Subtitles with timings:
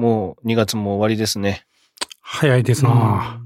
[0.00, 1.66] もう2月も終わりですね。
[2.22, 3.38] 早いですな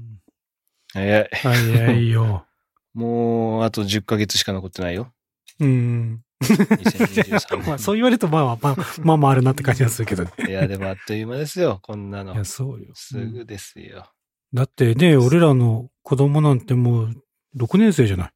[0.93, 1.29] 早い。
[1.33, 2.45] 早いよ。
[2.95, 5.11] もう、あと10ヶ月しか残ってないよ。
[5.59, 6.21] うん。
[6.41, 10.31] 2023 まあ、そう言われると、まあまあ、まあ、まあまああるなって感じがするけどね。
[10.37, 10.49] 年。
[10.49, 12.45] いや、でもあっという間ですよ、こんないのや、。
[12.45, 12.87] そうよ。
[12.93, 14.09] すぐですよ。
[14.53, 17.13] だってね、俺らの子供なんてもう、
[17.57, 18.29] 6年生じゃない？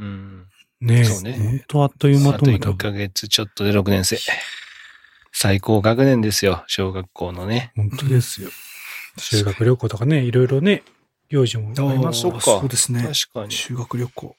[0.00, 0.46] うん。
[0.82, 1.04] ねえ。
[1.04, 4.18] そうねほんとあっという間あと1と思ったヶ月ちょっとで6年生。
[5.36, 7.72] 最高学年ですよ、小学校のね。
[7.74, 8.50] 本当ですよ。
[9.18, 10.84] 修学旅行とかね、いろいろね、
[11.28, 13.02] 行事もありますかそうですね。
[13.02, 13.50] 確かに。
[13.52, 14.36] 修学旅行。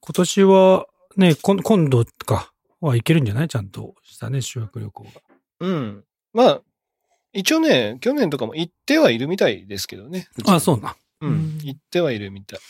[0.00, 3.48] 今年はね、こ今度か、は行けるんじゃない？
[3.48, 5.10] ちゃんとしたね、修学旅行が。
[5.60, 6.04] うん。
[6.32, 6.62] まあ、
[7.32, 10.28] 一応ね、去年とかも行ってはいるみたいですけどね。
[10.46, 10.94] あ、そうな。
[11.22, 11.58] ううんん。
[11.64, 12.60] 行ってはいるみたい。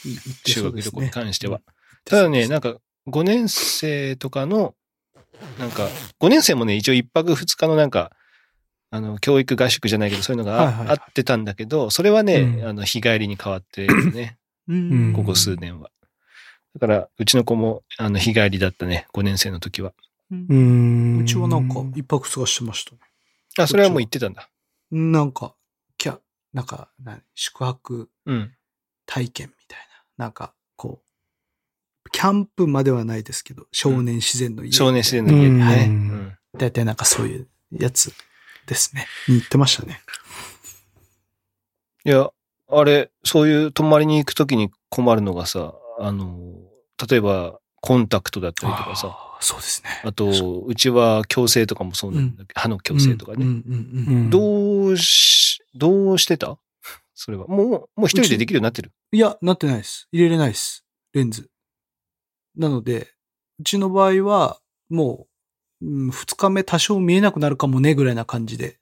[0.46, 1.10] 修学旅行に。
[1.10, 1.60] 関しては。
[2.04, 2.76] ただね、なんか、
[3.08, 4.74] 5年生とかの、
[5.58, 5.88] なんか、
[6.20, 8.12] 5年生もね、一応1泊2日のなんか、
[8.90, 15.90] あの、教育合宿じゃないけど、そういうのがあ,、はいはいはいってたんだけど、それはね、うんあの、日帰りに変わってるね、うんここ数年は。
[16.74, 19.92] だから、うちの子も、あの、日帰りだったね、5年生の時は。
[20.30, 21.18] うーん。
[21.20, 22.98] うちはなんか一泊二日してましたね。
[23.58, 24.48] あ、それはもう行ってたんだ。
[24.90, 25.54] なんか、
[25.96, 26.18] キャ、
[26.52, 28.52] なんか、何宿泊うん。
[29.06, 29.78] 体験みたい
[30.18, 30.24] な。
[30.26, 30.55] なんか、こう、
[32.10, 34.72] キャンプまではないですけど、少年自然の家。
[34.72, 35.62] 少年自然の家ね。
[35.62, 38.14] はいうん大体なんかそういうやつ
[38.66, 39.06] ですね。
[39.28, 40.00] に行ってましたね。
[42.06, 42.30] いや、
[42.70, 46.38] あれ、そういう泊まりに行くときに困るのがさ、あの、
[47.10, 50.00] 例えば、コンタクトだったりとかさ、そうですね。
[50.02, 53.44] あと、うちは矯正とかもそうなんだけど、歯の矯正とかね。
[53.44, 56.56] うんうんうんうんうんどうし、どうしてた？
[57.14, 57.46] それは。
[57.48, 58.92] もう、もう一人でできるようになってる？
[59.12, 60.08] いや、なってないです。
[60.10, 60.86] 入れれないです。
[61.12, 61.50] レンズ。
[62.56, 63.08] なので、
[63.60, 65.26] うちの場合は、も
[65.82, 68.78] う、二日目多少見えなくなるかもね、ぐらいな感じで、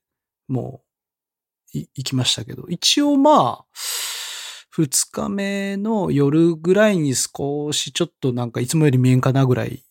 [0.48, 0.82] も
[1.74, 3.64] う、い、行きましたけど、一応まあ、
[4.70, 9.84] 二日目の夜ぐらいに少しちょっとなんかいつもより見えんかなぐらい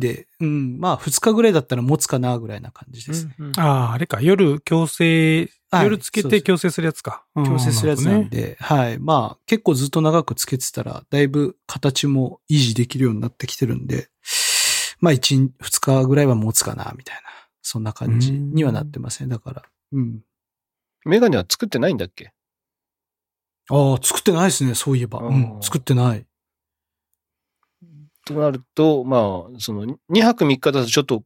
[0.00, 3.34] で、うん、まあ二日ぐらいだったら持つかなぐらいな感じですね。
[3.38, 4.20] うんああ、あれか。
[4.20, 7.24] 夜強制、はい夜つけて強制するやつか。
[7.34, 8.40] 強制するやつなんで。
[8.40, 8.98] で、はい。
[8.98, 14.08] まあ、結構ずっと長くつけてたら、だいぶ形も維持できるようになってきてるんで、
[15.00, 17.22] まあ、1、2日ぐらいは持つかな、みたいな、
[17.62, 19.28] そんな感じにはなってますね。
[19.28, 20.20] だから、うん。
[21.04, 22.32] メガネは作ってないんだっけ？
[23.68, 25.18] ああ、作ってないですね、そういえば。
[25.18, 26.24] うん、作ってない。
[28.26, 29.18] となると、ま
[29.56, 31.22] あ、その、2泊3日だとちょっと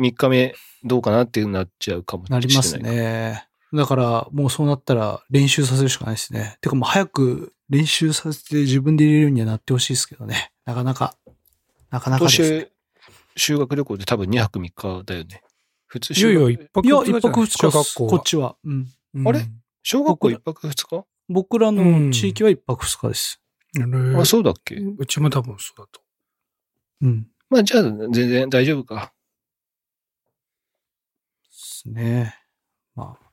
[0.00, 0.54] 3日目
[0.84, 2.42] どうかなっていうなっちゃうかもしれない。
[2.42, 2.78] なります。
[2.78, 3.46] ね。
[3.72, 6.56] だから、もうそうなったら練習させるしかないですね。
[6.60, 10.52] てかもう早く練習させて自分で入れるようにはなってほしいですけどね。
[10.64, 11.16] なかなか、
[11.90, 12.48] なかな今かですね。
[12.60, 12.68] 年、
[13.36, 15.42] 修学旅行で多分2泊3日だよね。
[15.86, 18.56] 普通いやいや、修学一泊いや、二日じゃない一泊二日小学校はこっちは。
[18.64, 18.88] うん。
[19.14, 19.40] うんあれ？
[19.82, 21.04] 小学校1泊2日？
[21.28, 23.40] 僕らの地域は一泊二日です。
[23.76, 24.76] うんあ、そうだっけ？
[24.76, 26.00] うちも多分そうだと。
[27.04, 27.26] うん。
[27.50, 29.12] まあ、じゃあ全然大丈夫か。
[31.44, 32.34] ですね。
[32.94, 33.28] まあ、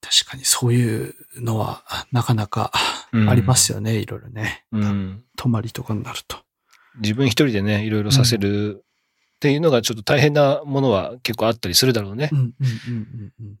[0.00, 1.82] 確かにそういうのは
[2.12, 2.72] なかなか
[3.12, 4.64] ありますよね、いろいろね。
[4.72, 5.24] うん。
[5.36, 6.38] 泊まりとかになると。
[7.00, 8.84] 自分一人でね、いろいろさせる
[9.36, 12.34] っていうのがちょっと大変なものは結構あったりするだろうねう。
[12.34, 12.54] んうん
[12.88, 13.58] うんうん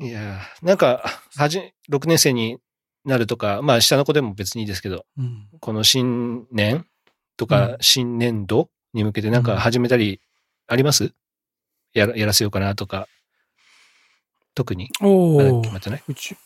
[0.00, 0.06] うん。
[0.06, 1.02] いやーなんか、
[1.36, 2.58] はじ、6年生に
[3.04, 6.86] なるとか、まあ下の子でも別にいいですけど、うんこの新年
[7.38, 7.76] とうかん。
[7.80, 10.20] 新年度に向けてなんか始めたり
[10.66, 11.14] あります？
[11.94, 13.08] やら、やらせようかなとか。
[14.54, 14.90] 特に？
[15.00, 16.02] おお決まってない？
[16.06, 16.36] うち、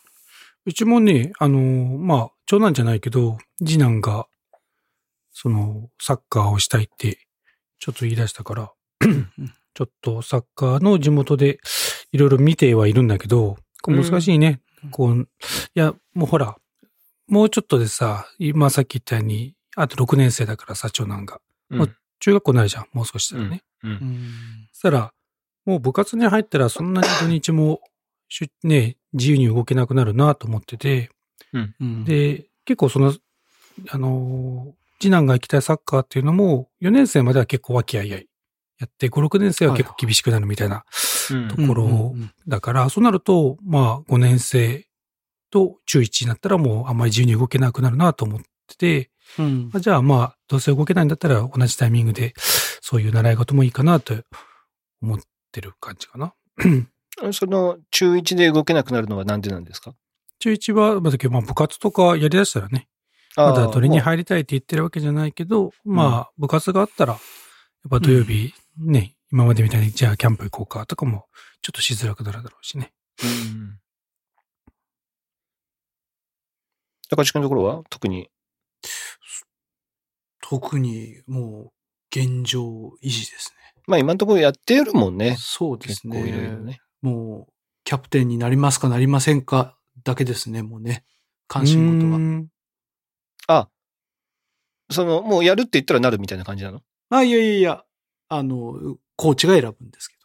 [0.66, 4.26] うちもね、あのーまあ、長男じゃないけど、次男が、
[5.32, 7.19] その、サッカーをしたいって、
[7.78, 8.70] ちょっと言い出したから、
[9.75, 11.58] ちょっとサッカーの地元で
[12.12, 14.60] いろいろ見てはいるんだけど、難しいね。
[14.91, 15.26] こう、い
[15.75, 16.56] や、もうほら、
[17.28, 21.40] もうちょっとでさ、今さっき言ったように、あと6年生だからさ、長男が。
[21.70, 21.78] うん。
[21.78, 23.62] もう中学校になるじゃん、もう少ししたらね。
[23.82, 23.98] うんうん。
[24.72, 25.12] そしたら、
[25.64, 27.80] もう部活に入ったらそんなに土日も
[28.64, 31.10] ね、自由に動けなくなるなと思ってて、
[31.52, 33.14] うん、で、結構その、
[33.90, 38.26] あのー、次男が行きたいサッカーっていうのも、4年生までは結構和気あいあい。
[38.78, 40.84] やって、5、6年生は結構厳しくなるみたいな
[41.30, 41.48] うん。
[41.48, 44.86] ところうんうんうんだから、そうなると、まあ、5年生
[45.50, 52.34] と中1になったらもうあんまり自由に動けなくなるなと思ってて、うん、じゃあまあ、どうせ動けないんだったら同じタイミングで、
[52.81, 54.14] そういう習い事もいいかなと
[55.00, 55.19] 思っ
[55.52, 56.34] てる感じかな。
[57.32, 59.94] その、中1で動けなくなるのはなんでなんですか？
[60.38, 62.88] 中1は、まあ、部活とかやりだしたらね、
[63.37, 67.20] まだ鳥に入りたいって言ってるわけじゃないけど、まあ、部活があったら、やっ
[67.90, 71.26] ぱ土曜日ね、うん、今までみたいに、じゃあキャンプ行こうかとかも、
[71.62, 72.93] ちょっとしづらくなるだろうしね。
[73.23, 73.78] うん。
[77.08, 77.82] 高橋君のところは？
[77.90, 78.31] 特に
[80.52, 81.72] 特にもう
[82.10, 82.62] 現状
[83.02, 83.54] 維持です
[83.87, 85.31] まあ今のところやってるもんね。
[85.31, 85.37] ね。
[85.38, 86.22] そうですね。
[86.22, 86.81] 結構いろいろね。
[87.00, 87.52] もう、
[87.84, 91.04] キャプテンになりますかなりませんかだけですね、もうね。
[91.49, 92.06] 関心事
[93.49, 93.56] は。
[93.56, 93.62] は。
[93.62, 93.69] あ、
[94.90, 96.82] その、もうやるって言ったらなるみたいな感じなの？
[97.08, 97.82] あ、いやいやいや、
[98.28, 100.16] あの、コーチが選ぶんですけ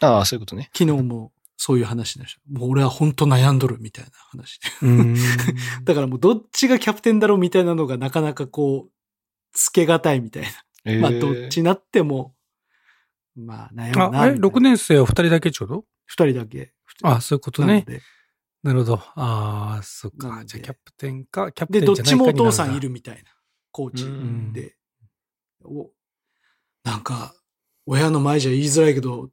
[0.00, 0.08] ど。
[0.08, 0.68] ああ、そういうことね。
[0.76, 2.40] 昨日もそういう話でした。
[2.58, 4.68] もう俺は本当悩んどるみたいな話で。
[4.82, 5.14] うん。
[5.84, 8.95] だからもうどっちがキャプテンだろうみたいなのがなかなかこう、
[9.56, 10.44] つけがたいみたい
[10.84, 11.02] えな。
[11.02, 12.34] まあどっちなっても、
[13.34, 14.20] まあ悩むな。
[14.22, 16.72] あ、え、6年生は2人だけちょうど二人だけ。
[17.02, 17.84] あ、そういうことね。
[18.62, 18.94] なるほど。
[19.14, 20.42] ああ、そっか。
[20.44, 23.22] じゃあキャプテンか、キャプで、テンじゃないかどっちもお父さんいるみたいな、
[23.70, 24.76] コーチうんで。
[25.64, 25.90] お
[26.84, 27.34] なんか、
[27.86, 29.30] 親の前じゃ言いづらいけど、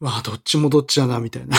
[0.00, 1.56] まあ、どっちもどっちだな、みたいな。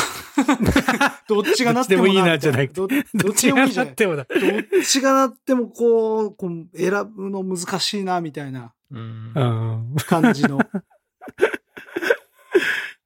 [1.28, 3.96] どっちがなってもどっちでもいいなじゃないどどどっちでもいいじゃない。
[3.96, 4.28] てもだ。
[4.30, 4.40] どっ
[4.86, 8.74] ちがなってもこう、こう選ぶの難しいな、みたいな。
[10.06, 10.60] 感じの。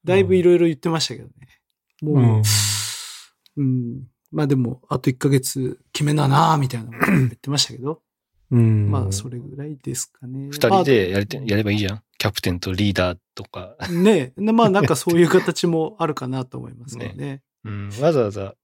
[0.04, 1.34] だいぶいろいろ言ってましたけどね。
[2.02, 2.42] も
[3.58, 4.08] う、うん。
[4.32, 8.02] まあでも、あと1ヶ月決めなな、みたいなこと言ってましたけど。
[8.52, 8.90] うん。
[8.90, 10.50] まあ、それぐらいですかね。
[10.52, 12.02] 二人でやりて、やればいいじゃん。
[12.20, 13.76] キャプテンとリーダーとか。
[13.80, 13.90] まあ。
[13.90, 17.42] ねえまあ、なんか そういう形もあるかなと思いますけどね。
[17.64, 18.56] うん、わざわざ、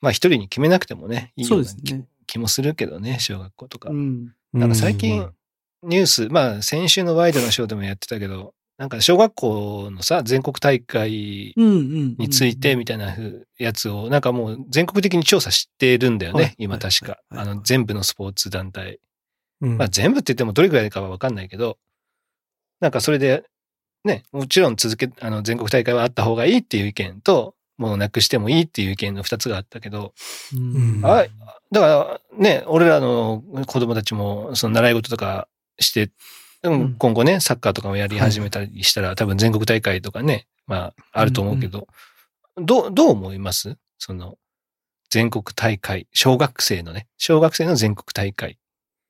[0.00, 2.06] まあ一人に決めなくてもね、いいよそううな気ですね。
[2.26, 3.90] 気もするけどね、小学校とか。
[3.90, 4.32] うん。
[4.52, 5.28] なんか最近、
[5.82, 11.54] ニュース、まあ先週のワイドのショーでもやってたけど、なんか小学校のさ、全国大会。
[11.56, 17.18] についてみたいなふやつを、なんかもう全国的に調査してるんだよはいね、今確か。
[17.30, 18.98] あの、全部のスポーツ団体。
[19.60, 21.78] うん、まあ全部って言ってもどれくらいかはわかんないけど、
[22.82, 23.44] なんかそれで、
[24.04, 30.12] ね、もちろん続け、あの、全国大会はあった方がいいっていう意見と、もうなくしてもいいっていう意見の二つがあったけど、
[30.54, 30.96] うん。
[30.96, 31.24] うんあ
[31.70, 35.48] だからね、俺らの子供たちも、その習い事とか
[35.78, 36.10] して、
[36.60, 36.94] でもうん。
[36.94, 41.86] 今後ね、サッカーとかもやり始めたりしたら、多分全国大会とかね、まあ、あると思うけど、
[42.56, 43.78] どう、どう思います？
[43.98, 44.36] その、
[45.08, 48.58] 全国大会、小学生のね、小学生の全国大会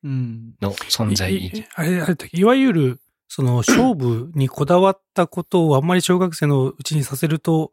[0.05, 0.55] うん。
[0.61, 1.65] の存在意義いい。
[1.75, 2.29] あれ、あれだっけ？
[2.33, 3.01] いわゆる、
[3.35, 7.73] その、勝負にこだわったことをあんまり小学生のうちにさせると、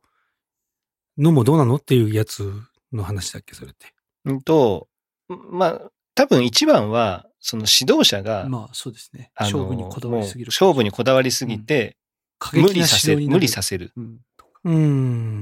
[1.18, 2.54] のもどうなのっていうやつ
[2.94, 3.94] の話だっけそれって。
[4.24, 4.88] うんと、
[5.28, 5.82] まあ、
[6.16, 9.32] 多分一番は、その指導者が、まあ、そうですね。
[9.38, 10.48] 勝負にこだわりすぎる。
[10.50, 11.98] 勝負にこだわりすぎて、
[12.40, 14.20] 無過激な理させる、無理させるっうん。
[14.64, 14.72] う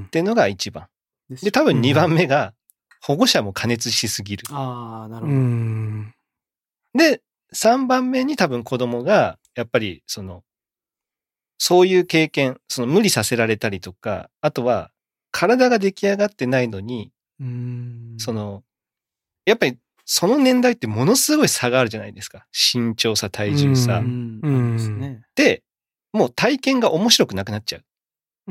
[0.01, 0.07] ん。
[0.09, 0.87] ていうのが一番。
[1.43, 2.55] で多分二番目が、
[3.03, 4.47] 保護者も加熱しすぎる。
[4.49, 5.39] ああ、なるうほど。
[5.39, 6.13] ん。
[6.95, 7.21] で、
[7.53, 10.43] 三番目に多分子供が、やっぱり、その、
[11.57, 14.91] そういう経験、その無理させられたりとか、あとは、
[15.31, 18.15] 体が出来上がってないのに、うん。
[18.19, 18.63] その、
[19.45, 22.45] やっぱり、その年代ってものすごい差があるじゃないですか。
[22.53, 24.03] 身長差、体重差。
[25.35, 25.63] で、
[26.13, 27.83] もう体験が面白くなくなっちゃう。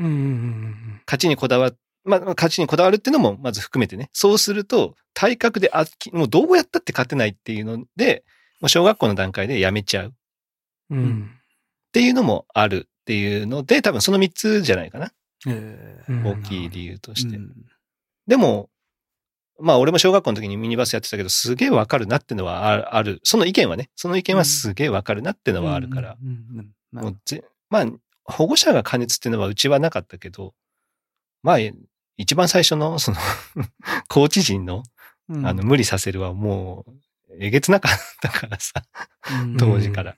[0.03, 1.01] うん。
[1.07, 1.71] 勝ちにこだわ
[2.03, 4.09] まあ、勝ちにこだわるっていうのもまず含めてね。
[4.11, 8.23] そうすると、体格であき、もうどうやったって勝てないっていうので、
[8.61, 10.11] もう小学校の段階でやめちゃうっ
[10.89, 11.31] うん。
[11.91, 15.11] ていうのもあるっていうので、多分その3つじゃないかな。
[15.47, 17.37] ええうん大きい理由として。
[17.37, 17.51] うん
[18.27, 18.69] でも、
[19.59, 23.21] まあ俺も小学校の時にミニバスやってたけど、すげえわかるなってのはあある。
[23.23, 26.17] その意見はね、その意見はすげえわかるなってのはあるから。
[27.69, 27.85] まあ、
[28.25, 30.53] 保護者が加熱っていうのはうちはなかったけど、
[31.43, 31.57] まあ、
[32.17, 33.17] 一番最初の、その、
[34.09, 34.83] コーチ陣の、
[35.29, 36.91] あの、無理させるはもう、
[37.39, 37.91] えげつなかっ
[38.21, 38.83] たからさ、
[39.43, 40.15] うん当時から。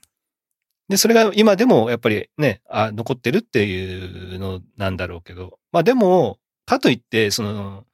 [0.89, 7.85] で、それが今でもやっぱりね、あ、残ってるっていうのなんだろうけど、まあでも、かといって、その、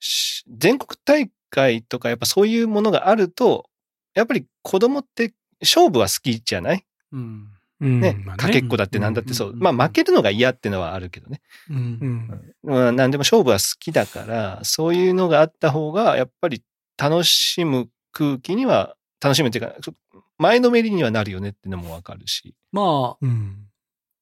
[0.00, 3.68] し全国大会とかやっぱそういうものがあると、
[4.14, 6.84] やっぱり子供って勝負は好きじゃない？
[7.12, 7.48] うん
[7.80, 9.50] うんね、まあかけっこだってなんだってそう。
[9.50, 11.40] うんまあ負けるのが嫌ってのはあるけどね。
[11.70, 12.54] うんうん。
[12.64, 16.62] まあ何でも勝負は好きだから、そういうのがあった方が、やっぱり
[16.96, 19.92] 楽しむ空気には、楽しむっていうか、そ
[20.38, 22.54] 前のめりにはなるよねってのもわかるし。
[22.72, 23.68] まあ、うん。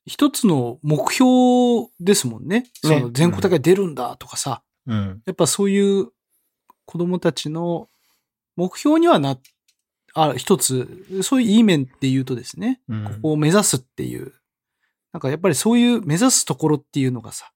[0.06, 2.66] 一つの目標ですもんね。
[2.82, 4.62] その全国大会出るんだとかさ。
[4.86, 5.22] うん。
[5.26, 6.08] やっぱそういう
[6.84, 7.88] 子供たちの
[8.56, 9.36] 目標にはな、
[10.14, 14.32] あ、一つ、そういういい面っていうとですね、うんここを目指すっていう。
[15.12, 17.52] なんかやっぱりそういう目指すところっていうのがさ、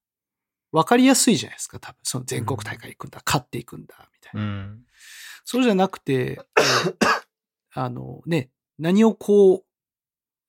[0.73, 1.99] わかりやすいじゃないですか、多分。
[2.03, 4.43] その全国大会行くんだ、勝っていくんだ、みたいな。
[4.43, 4.85] うん。
[5.45, 6.41] そうじゃなくて、
[7.75, 9.65] あのね、何をこう、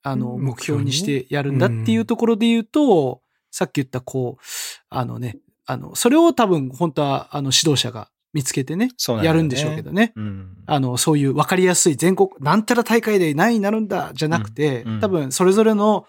[0.04, 4.44] あの、うん目標にしてやるんだっていうところで言うと、さっき言ったこう、
[4.90, 9.24] あのね、あの、それを多分本当はあの指導者が見つけてね、ね。
[9.24, 10.14] やるんでしょうけどね。
[10.16, 10.58] うん。
[10.66, 14.94] あの、そういう分かりやすい全国、なんたら大会で何位になるんだ、じゃなくて、うん。
[14.96, 15.00] うん。
[15.02, 16.06] 多分それぞれの、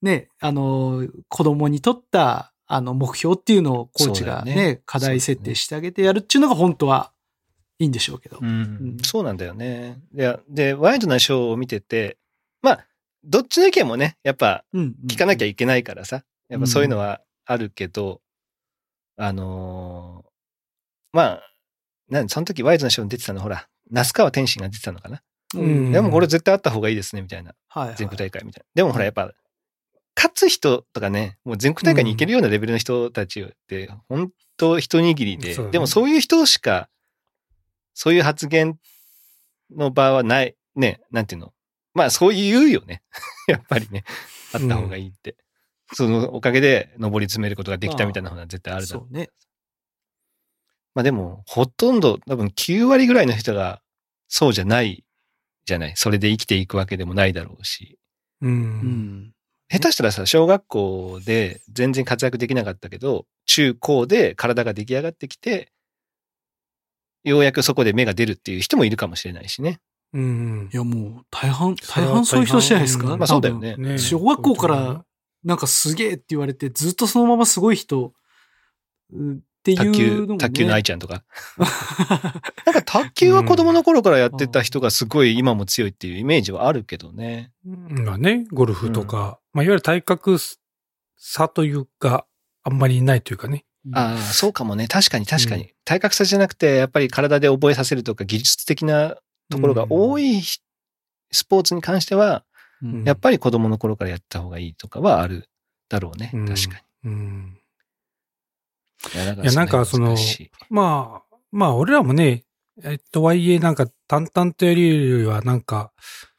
[0.00, 4.82] ね、あの、子供にとった、あの、目標っていうのをコーチがね、ね。
[4.86, 7.12] 課題設定してあげてやるっていうのが本当は
[7.78, 8.38] いいんでしょうけど。
[8.40, 10.00] うんうんそうなんだよね。
[10.12, 12.18] で、でワイドなショーを見てて、
[12.62, 12.86] まあ、
[13.24, 14.94] どっちの意見もね、やっぱうん。
[15.06, 18.20] 聞かなきゃいいけないからさ、やっぱそういうのはあるけど、
[19.16, 20.28] あのー
[21.12, 21.42] まあ、
[22.08, 25.22] なんその時ワイドなショーに出てたの、ほら、那須川天心が出てたのかな。
[25.54, 27.54] うんでもこれ絶対あった方がいいですね、みたいな。
[27.68, 27.96] はい、はい。
[27.96, 28.64] 全国大会みたいな。
[28.74, 29.32] でもほら、やっぱ、
[30.14, 36.88] 勝つ人とかね、もう全国大会に行けるようなレベルの人たちって、本当一握りで、そうだねでもそういう人しか、
[38.00, 38.78] そういう発言
[39.76, 41.52] の場はない、ね、なんていうの？
[41.94, 43.02] まあそう言うよね。
[43.48, 44.04] やっぱりね、
[44.54, 45.36] あった方がいいって。
[45.94, 49.12] そのおかげで上り詰めることができたみたいなのは絶対あるだろう。
[49.12, 49.30] ね。
[50.94, 53.82] まあでも、ほとんど、多分9割ぐらいの人が
[54.28, 55.04] そうじゃない
[55.64, 55.92] じゃない。
[55.96, 57.98] それで生きていくわけでもないだろうし。
[58.42, 58.46] う。
[58.46, 59.32] うんん。
[59.68, 65.72] 下手したらさ、小学校で全然活躍できなかったけど、中高で体が出来上がってきて、
[67.24, 69.80] ようやくそこで芽が出るっていう人もいるかもしれないしね。
[70.12, 70.76] うんい。
[70.76, 73.16] や、もう、大半、大半そういう人じゃないですか。
[73.16, 75.04] まあそうだよね小学校から、
[75.44, 78.12] なんかすげえって言われて、ずっとそのまますごい人、
[79.12, 80.38] うっていう卓球のも、ね。
[80.38, 81.24] 卓球の愛ちゃんとか。
[82.64, 87.52] なんか卓球は子供の頃からやってた人がすごい今も強いっていうイメージはあるけどね。
[87.64, 90.38] まあね、ゴルフとか、まあいわゆる体格
[91.16, 92.26] 差というか、
[92.62, 93.64] あんまりないというかね。
[93.94, 94.88] ああ、そうかもね。
[94.88, 95.72] 確かに確かに。
[95.84, 99.16] 体格差じゃなくて、やっぱり体で覚えさせるとか技術的な
[99.50, 102.44] ところが多いスポーツに関しては、
[102.82, 105.48] うんやっぱり子供の頃からやった方がいいとかはある
[105.88, 106.30] だろうね。
[106.32, 107.58] うん確かうん。
[109.14, 109.42] に。
[109.42, 110.16] いや、なんかその
[110.70, 112.44] まあ、まあ俺らもね、
[112.84, 115.92] えっとはいえなんか淡々とやるよりはなんか、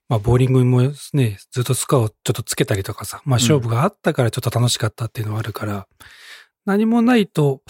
[0.08, 0.82] まあボーリングも
[1.13, 5.88] ね、ずっとスコアをちょっとつけたりとかさ、まあ勝負があったからちょっと楽しかったっていうのはあるから、
[6.66, 7.62] 何もないと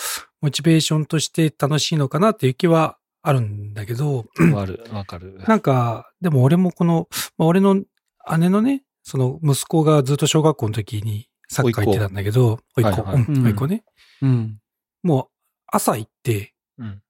[0.42, 5.42] モチベーションとして楽しいのかなっていう気はあるんだけど、わかる、わかる。
[5.48, 7.84] なんか、でも俺もこの、まあ、俺の
[8.38, 13.84] 姉のね、その息子がずっと小学校の時にサッカー行ってたんだけど、おいっ子、はいはいうんおいっ子ね。
[14.22, 14.60] うん。
[15.04, 15.28] もう
[15.68, 17.02] 朝行って、うん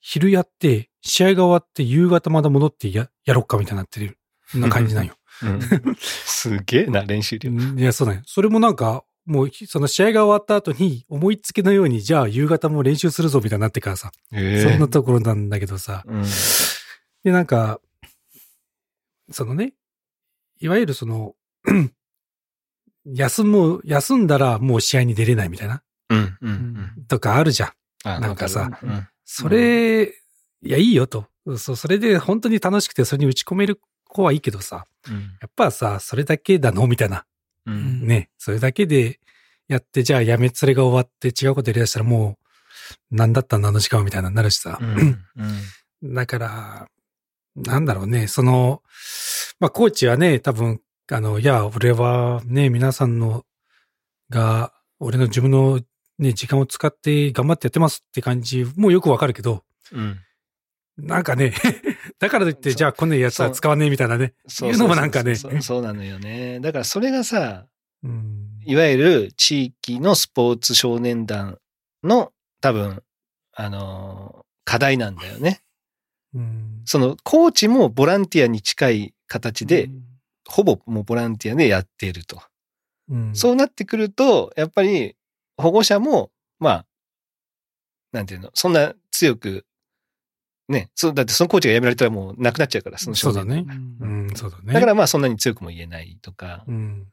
[0.00, 4.16] 昼やって、試合が終わって夕方まだ戻ってや、やろっかみたいになってる。
[4.54, 5.14] な感じなんよ。
[5.42, 5.60] うん
[5.98, 7.50] すげえな、練習量。
[7.50, 8.22] うんいや、そうなんよ。
[8.24, 14.62] それもなんか、もう、その試合が終わった後に、思いつきのように、じゃあ夕方も練習するぞみたいになってからさ、え。
[14.62, 16.24] そんなところなんだけどさ、うん。
[17.24, 17.78] で、なんか、
[19.30, 19.74] そのね、
[20.60, 21.34] いわゆるその、
[23.04, 26.50] 休む、休んだらもう試合に出れないみたいな、うん、うん、
[26.96, 27.04] うん。
[27.06, 27.72] とかあるじゃん。
[28.04, 28.78] あなんかさ。
[28.82, 29.08] うん。
[29.26, 30.10] それ、い
[30.62, 31.26] や、いいよと。
[31.58, 35.36] そう、それで本当に楽しくてそれに打ち込める子はいいけどさ、うん。
[35.40, 37.26] やっぱさ、それだけだのみたいな。
[37.68, 38.06] うん。
[38.06, 39.20] ね、それだけで
[39.68, 42.38] やって、じゃあやめ、それが終わって違うことやりだしたらも
[43.10, 44.78] う、なんだったんだあの時間はみたいなになるしさ。
[44.80, 45.24] うん。
[46.02, 46.14] うん。
[46.14, 46.88] だから、
[47.56, 48.82] なんだろうね、その、
[49.60, 53.44] まあ、コーチはね、多分、あの、いや、俺はね、皆さんの、
[54.30, 55.80] が、俺の自分の
[56.18, 60.20] ね、時間を使って頑張ってやってますって感じもよくわかるけど、うん。
[60.98, 61.54] なんかね、
[62.20, 64.34] だからといって、じゃあこんなやつは使わねえみたいなね。
[64.46, 66.60] そういうのもなんかねそうなのよね。
[66.60, 67.66] だからそれがさ、
[68.02, 68.48] うん。
[68.64, 71.58] いわゆる地域のスポーツ少年団
[72.02, 73.02] の多分、
[73.52, 75.62] あのー課題なんだよね。
[76.34, 76.82] うん。
[76.84, 79.88] そのコーチもボランティアに近い形で、
[80.46, 82.42] ほぼもうボランティアでやっていると。
[83.08, 85.16] うん、そうなってくると、やっぱり
[85.56, 86.86] 保護者も、まあ、
[88.12, 89.64] なんていうの、そんな強く、
[90.68, 93.78] ね、そう、だってそのコーチが辞められたらもうなくなっちゃうから、その少そう年だね。
[94.00, 94.74] ううんん、そうだね。
[94.74, 97.06] だからまあそんなに強くも言えないとか、うん。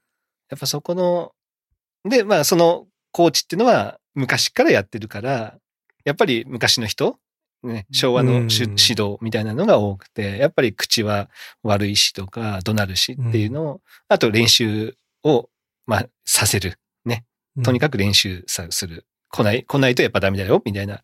[0.49, 1.31] やっぱそこの、
[2.09, 5.55] で、まあそのコーチっていうのは昔からやってるから、
[6.03, 7.17] やっぱり昔の人、
[7.63, 11.29] ね、昭和のうん指導みたいなのが多くて、やっぱり口は
[11.63, 15.49] 悪いしとか、怒鳴るしっていうのを、あと練習を、
[15.87, 16.77] まあさせる。
[17.63, 19.05] とにかく練習さする。
[19.29, 20.97] 来ない、来ないとやっぱダメだよ、みたいな。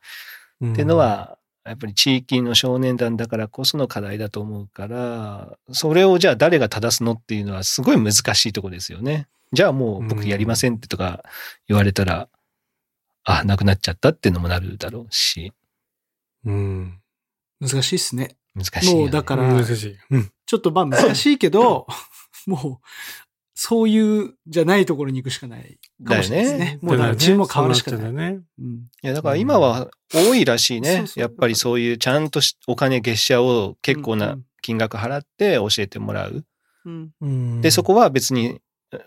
[0.59, 9.27] くっていうの、は、やっぱり地域の少年団だからこその課題だと思うから、それをじゃあ誰が正すのっていうのはすごい難しいとこですよね。
[9.53, 11.23] じゃあもう僕やりませんってとか
[11.67, 12.29] 言われたら、
[13.23, 15.53] あ、なくなっちゃったっていうのもなるだろうし、
[16.45, 16.99] うん。
[17.59, 18.35] 難しいっすね。
[18.55, 19.01] 難しいよ、ね。
[19.01, 19.97] もうだから難しい。
[20.09, 20.31] うん。
[20.45, 21.85] ちょっとまあ難しいけど、
[22.47, 22.87] もう、
[23.63, 26.79] そういうじゃないところに行くしかないかもしれないですね。
[26.81, 28.11] もうだからチームも変わるしかない。
[28.11, 28.39] ね。
[28.59, 31.05] うんいや、だから今は多いらしいね。
[31.15, 36.43] やっぱりそういうちゃんとしお金月謝を結構なん金額払って教えてもらう。
[36.85, 38.59] うんうんで、そこは別に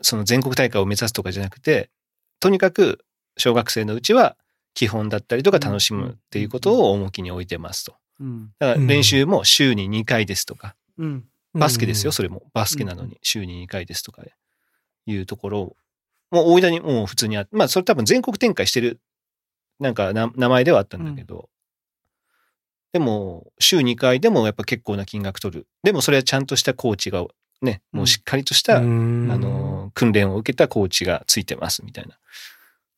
[0.02, 1.90] その全国大会を目指すとかじゃなくて、
[2.38, 3.04] とにかく
[3.36, 4.36] 小学生のうちは
[4.74, 7.96] 基本だったりとか楽しむっていうことを重きに置いてますと。
[8.20, 12.42] うんだから練習も週に2回ですとか、うんバスケですよ、それも。
[12.52, 14.22] バスケなのに週に2回ですとか
[15.06, 15.76] いうところを、
[16.30, 19.00] もう大分にもう普通にあって、まあそれ多分全国展開してる、
[19.80, 21.48] なんかな名前ではあったんだけど、
[22.92, 25.66] でも週2回でもやっぱ結構な金額取る。
[25.82, 27.26] でもそれはちゃんとしたコーチが
[27.60, 32.18] ね、もうしっかりとした、うんあの、訓練を受けたコーチがついてますみたいな。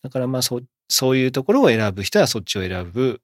[0.02, 3.20] だからまあそう、そういうところを選ぶ人はそっちを選ぶ。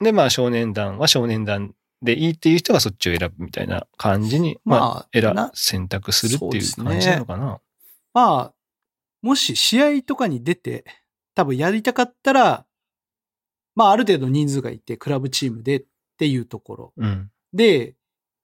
[0.00, 7.60] で、まあ少年団は少年団でいいっていう人がそっちを選ぶみたいな感じに、まあ、まあ選な選択するっていう感じなのかな。
[8.14, 8.54] まあ、
[9.22, 10.84] もし試合とかに出て、
[11.34, 12.66] 多分やりたかったら、
[13.74, 15.84] まあある程度人数がいて、クラブチームでっ
[16.18, 16.92] ていうところ。
[16.96, 17.30] うん。
[17.52, 17.94] で、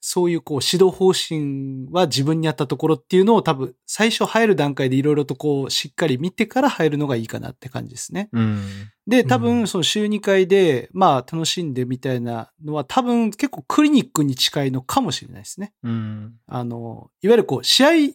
[0.06, 8.28] そういうこう指導方針は自分に合ったところっていうのを多分最初入る段階でいろいろとこうしっかり見てから入るのがいいかなって感じですね。
[8.32, 8.66] うん。
[9.06, 15.72] で、多うん分その週2回でまあ楽しんでみたいなのは多分結構クリニックに近いのかもしれないですね。
[15.82, 16.34] うん。
[16.48, 18.14] あの、いわゆるこう試合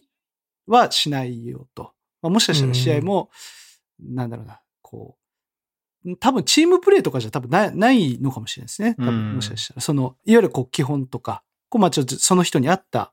[0.68, 1.92] はしないよと。
[2.22, 3.30] まあ、もしかしたら試合も、
[3.98, 5.16] なんだろうな、こ
[6.06, 8.94] う、多分チームプレーとかじゃ多分ないのかもしれないですね。
[8.96, 9.80] 多うん分もしかしたら。
[9.80, 13.12] その、いわゆるこう基本とか、こうまあちょっとその人に合った、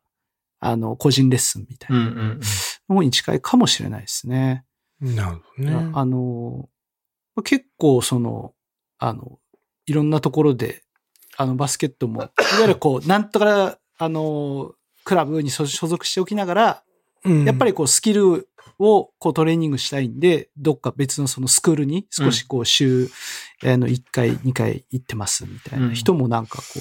[0.59, 2.07] あの、個人レッスンみたいうん。
[2.07, 2.07] う。
[2.07, 2.39] なん
[2.89, 4.65] の方に近いかもしれないですね。
[4.99, 5.91] なるほどね。
[5.93, 6.69] あの、
[7.43, 8.53] 結構その、
[8.97, 9.39] あの、
[9.85, 10.83] いろんなところで、
[11.37, 14.73] あの、バスケットも、いわゆるこう、 なんとか、あの、
[15.03, 16.83] クラブに所所属しておきながら、
[17.23, 18.47] うんやっぱりこう、スキル
[18.79, 23.09] をこうトレーニングしたいんで、どっか別のそのスクールに少しこう、週、
[23.63, 26.79] あの、1回、2回行ってますみたいな人もなんかこう、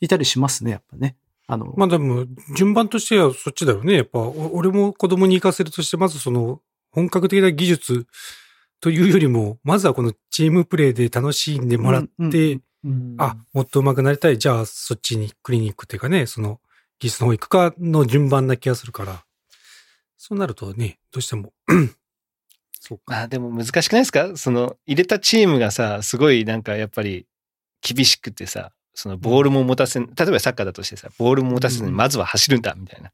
[0.00, 1.16] いたりしますね、やっぱね。
[1.46, 3.94] あの、まあでも、順番としてはそっちだよね。
[3.94, 8.06] やっぱ、お俺も子供に行かせるとして、まずその、本格的な技術
[8.80, 14.38] というよりも、まずはこのチームプレーで楽しんでもらって、うんうんうんあ、もっと上手くなりたい。
[14.38, 16.60] じゃあ、そっちにクリニックっていうかね、その、
[17.00, 19.24] 技術の方行くかの順番な気がするから。
[20.16, 21.52] そうなるとね、どうしても。
[22.80, 23.04] そうか。
[23.06, 24.36] まあでも難しくないですか？
[24.36, 27.26] その入れたチームがさ、すごいなんかやっぱり
[27.82, 33.12] 厳しくてさ、そのボールも持たせん、例えばサッカーだとしてさ、ボールも持たせずにうんまずは走るんだみたいな。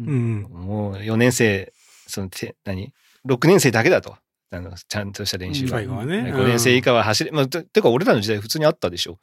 [0.00, 0.42] うん。
[0.44, 1.74] もう4年生、
[2.06, 2.94] そのて、何
[3.28, 4.16] ?6 年生だけだと。
[4.50, 5.78] あの、ちゃんとした練習うんは。
[5.78, 6.32] 最後はね。
[6.32, 9.18] 5年生以下は走れ、まあ、ててか俺らの時代普通にあったでしょ。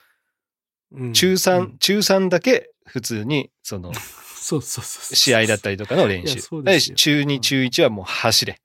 [0.91, 3.91] うん中3、うん中3だけ普通に、その、
[4.37, 5.15] そうそうそう。
[5.15, 8.59] 試合だったりとかの練習中2、うん中1はもう走れ。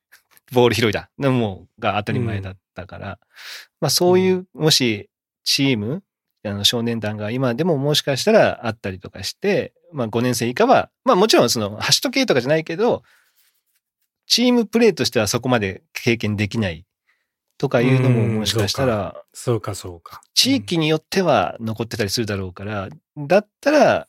[0.52, 1.08] ボール拾いだ。
[1.18, 3.18] のもうが当たり前だったから。
[3.80, 5.08] まあそういう、もし
[5.44, 6.02] チーム、
[6.48, 13.02] あの少年団が今でももしかしたらあったりとかして、まあ5年生以下は、まあもちろんその走っとけとかじゃないけど、
[14.26, 16.84] チームプレーとしてはそこまで経験できない
[17.56, 20.20] とかいうのももしかしたら、そうか、そうか。
[20.34, 24.08] 地域によっては残ってたりするだろうから、だったら、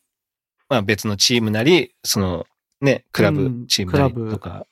[0.67, 2.45] まあ別のチームなり、その
[2.81, 4.67] ね、クラブうんチームなりとか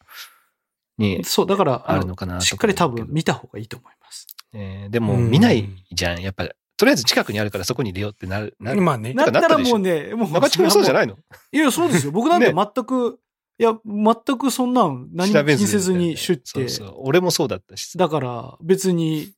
[0.98, 4.28] に、そう、だから、あるのかなとしっかり多分見た方がいいと思います。
[4.54, 6.22] えーでもうん見ないじゃん。
[6.22, 6.48] やっぱ、
[6.78, 8.56] とりあえず近くにあるからそこに入れようってなる。
[8.60, 9.14] なるまあね。
[9.14, 10.32] なったらもうね、もう。
[10.32, 11.18] 中地君もそうじゃないいの？
[11.52, 12.12] いや、そうですよ。
[12.12, 13.20] 僕なんてね全く、
[13.60, 16.70] いや、全くそんなん何も気にせずにシュッて。
[16.70, 16.96] そうそう。
[17.00, 17.98] 俺もそうだったし。
[17.98, 19.34] だから別に、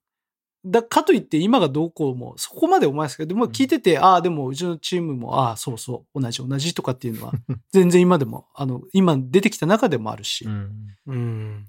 [0.66, 7.34] だかといって今がどうこうも、そこまで思いますけど、でも聞いてて、ああ、でもうちのチームも、ああ、そうそう、同じ同じとかっていうのは、
[7.72, 10.44] 全然今でも、あの、今出てきた中でもあるし。
[10.44, 10.70] うん
[11.08, 11.66] うん。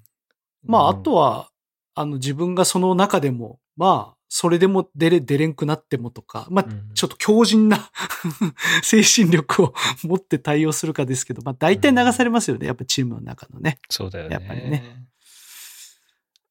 [0.64, 1.50] まあ、あとは、
[1.94, 7.90] あの、自分がその中でも、まあ、それでも出れ、出れんくなってもとか、まあ、うんちょっと強靭な
[8.82, 12.68] 精神力を 持って対応するかですけど、まあ、大体流されますよね。
[12.68, 13.80] やっぱチームの中のね。
[13.90, 14.34] そうだよね。
[14.34, 15.04] やっぱりね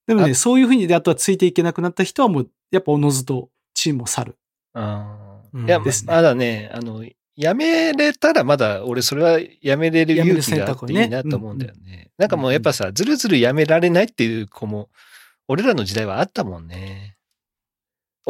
[0.07, 4.37] でもね、そういうふうにで、あとはついていけなくなった人はもう、やっぱおのずとチームを去る。
[4.73, 7.05] あうんーいや、ですねまだね、あの、
[7.37, 12.11] やめれたらまだ、俺それはやめれる勇気があっていいなと思うんだよね。
[12.17, 14.89] なんかもうやっぱさ、ずるずるやめられないっていう子も、
[15.47, 17.15] 俺らの時代はあったもんね。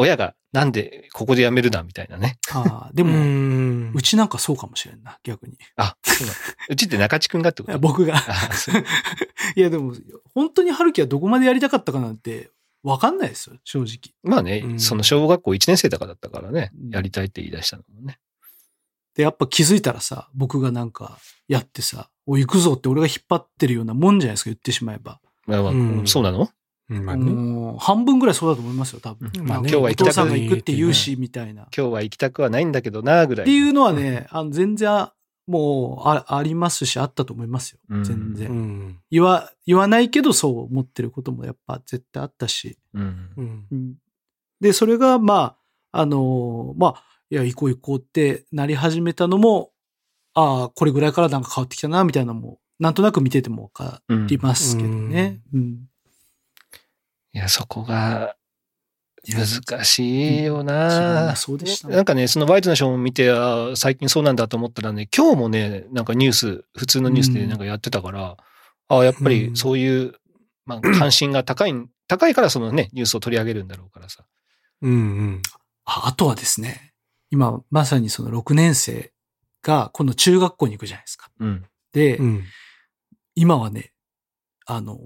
[0.02, 2.38] 親が、なんでここでやめるな、みたいなね。
[2.54, 5.54] ああ、でうも、んうちなんかそうかもしれんな、逆に。
[5.54, 7.72] いあ、そうなのうちって中地くんがってこと？
[7.74, 8.16] や僕が。
[9.56, 9.94] いや、でも、
[10.34, 12.50] 本当に春樹はどこまでやりたかったかなんて、
[12.82, 14.14] わかんないですよ、正直。
[14.24, 18.20] まあね、うんその小学校1年生とかだったからね、うんやりたいって言い出したのもね。
[19.16, 25.20] で、やっぱ気づいたらさ、僕がなんかやってさ、おい行くぞって俺が引っ張ってるようなもんじゃないですか、言ってしまえば。
[25.46, 26.40] まあまあうんそうなの？
[26.42, 26.48] うん
[26.90, 27.32] まあね。
[27.32, 29.32] もう半分ぐらいそうだと思いますよ、多分。
[29.46, 31.64] まあね今日はお行きたくない父さんが行くって言うし、みたいな。
[31.64, 33.46] っ今日は行きたくはないんだけどな、ぐらい。
[33.46, 35.10] ていうのはね、あの全然、
[35.48, 37.80] もうあ、ありますし、あったと思いますよ。
[37.90, 38.50] うん全然。
[38.50, 38.98] うん。
[39.12, 42.78] 言わ、言わないけどそう思ってることもやっぱ絶対あったし。
[42.94, 43.66] うんうん。
[43.72, 43.94] うん
[44.62, 45.56] で、それが、ま
[45.92, 49.72] あ、あのまあ、いや、行こう行こうってなり始めたのも、
[50.34, 55.42] ああ、これぐらいからなんか変わってきたな、みたいなのも、なんとなく見ててもわかうんりますけどね。
[55.54, 55.90] うん。
[57.34, 58.36] いや、そこが
[59.28, 61.36] 難しいようんな。
[61.36, 68.38] そうでしたねなんかね、そのワイズのショーを見て、あ最近そうなんだと思ったらね、今日もね、なんかニュース、普通のニュースでなんかやってたから、
[68.88, 70.14] ああ、やっぱりそういう、
[70.66, 71.74] まあ、関心が高い、
[72.08, 74.26] 高いからそのね、ニュースを取り上げるんだろうからさ。
[74.82, 75.42] うんうん。
[75.86, 76.94] ああとはですね、
[77.30, 79.12] 今、まさにその6年生
[79.62, 81.30] が、今度中学校に行くじゃないですか。
[81.40, 81.66] うん。
[81.94, 82.44] で、うん。
[83.36, 83.92] 今はね、
[84.66, 84.98] あの、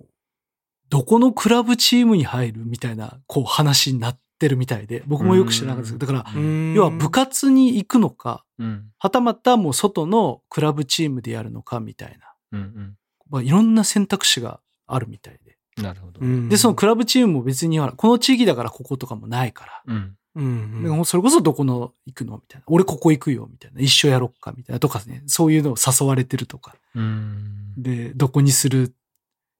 [0.94, 8.92] どこのクラブチームに入るみたいな、こう話になってるみたいで、僕もよく知らなかったですけど、だから、うん要は部活に行くのか、うん。
[9.00, 12.16] はたまたもう外のクラブチームでやるのかみたい
[12.52, 12.96] な、うん。
[13.28, 15.58] まあ、いろんな選択肢があるみたいで。
[15.80, 15.84] うん。
[15.84, 16.20] なるほど。
[16.22, 20.16] うんで、そのクラブチームも別にほら、この地域だからこことかもないから、うん。
[20.36, 22.66] うんでもそれこそどこの行くのみたいな。
[22.68, 23.82] 俺ここ行くよみたいな。
[23.82, 25.24] 一緒やろっかみたいなとかね。
[25.26, 26.76] そういうのを誘われてるとか。
[26.94, 27.74] うん。
[27.80, 28.94] で、どこにする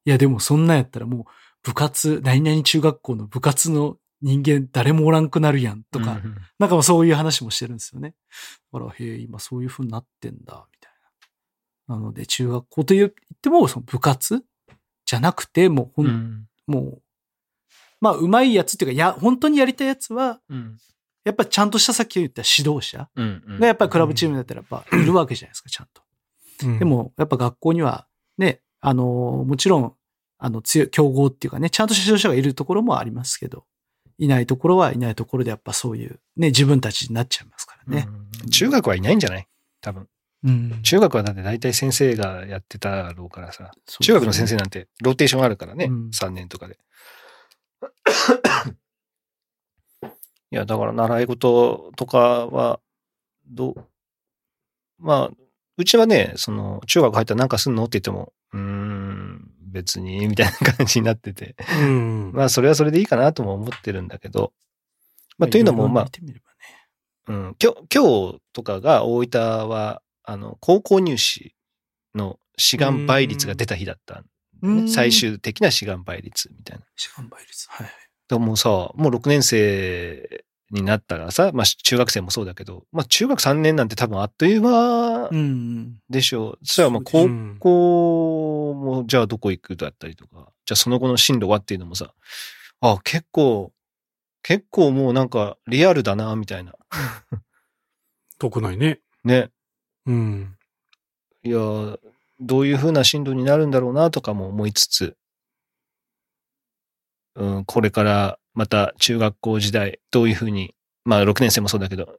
[0.06, 1.26] いや、でもそんなんやったらもう
[1.64, 8.16] 部活、何々中学校の部活の人間誰もおらんくなるやんとか、うんなんかそういう話もしてるんですよね。
[8.72, 10.92] だから、へえ、今そういう風になってんだ、みたい
[11.90, 11.96] な。
[11.96, 14.44] なので、中学校と言っても、その部活
[15.06, 16.48] じゃなくて、もうほん、うん。
[16.68, 17.02] もう、
[18.00, 20.78] まあ、うまいやつっていうか、や、本当にやりたいやつは、うん。
[21.26, 23.60] やっぱちゃんとしたさっき言った指導者うん。
[23.60, 26.02] がやっぱりクラブチームだったらやっぱいるわけじゃないですか、ちゃんと。
[26.66, 29.94] うんで、も、やっぱ学校には、ね、あの、もちろん、
[30.40, 33.66] あの、強い、競合っていうかね、ちゃんとした指導者がいるところもありますけど、
[34.18, 38.08] いないところはいないところでやっぱそういう、ね、自分たちになっちゃいますからね。
[38.08, 38.12] う
[38.46, 39.48] ん中学はいないんじゃない？
[39.80, 40.08] 多分。
[40.44, 40.82] うん。
[40.84, 43.72] 中学はだって大体先生がやってたろうからさ。
[43.88, 45.86] そう中学の先生なんてローテーションあるからね。
[45.86, 46.78] うん3年とかで。
[50.52, 52.80] いや、だから習い事とかは、
[53.48, 53.86] どう、
[55.00, 55.43] まあ、
[55.78, 61.56] うちはね、その、中学入ったらなんかすんのって言っても、うーん、別に、みたいな感じになってて。
[61.82, 62.32] うん。
[62.34, 64.54] まあ、それはそれでいいかなとも思ってるんだけど。
[65.38, 66.08] まあ、というのも、まあ
[67.28, 71.56] うん、今日、今日とかが大分は、あの、高校入試
[72.14, 74.22] の志願倍率が出た日だったね、
[74.62, 76.86] うん最終的な志願倍率みたいな。
[76.96, 77.68] 志願倍率。
[77.70, 77.88] はい。
[78.30, 85.96] でもさ、もう6年生になったらさ、まあ中学生もそうだけど、まあ中学3年なんて多分あっという間うん。
[86.10, 86.60] でしょう。
[86.64, 92.14] そしたらまあ高うん校もじゃあどこ行くだったりとか、じゃあその後の進路はっていうのもさ、
[92.82, 93.72] あ、結構、
[94.42, 96.74] 結構もうなんかリアルだな、みたいな。
[98.40, 99.00] 得ないね。
[99.24, 99.52] ね。
[100.06, 100.58] うん。
[101.44, 101.58] いや、
[102.40, 105.16] どういう風な進路になるんだろうなとかも思いつつ、
[107.36, 112.18] うん、これからまた中学校時代、どういう風に、まあ6年生もそうだけど、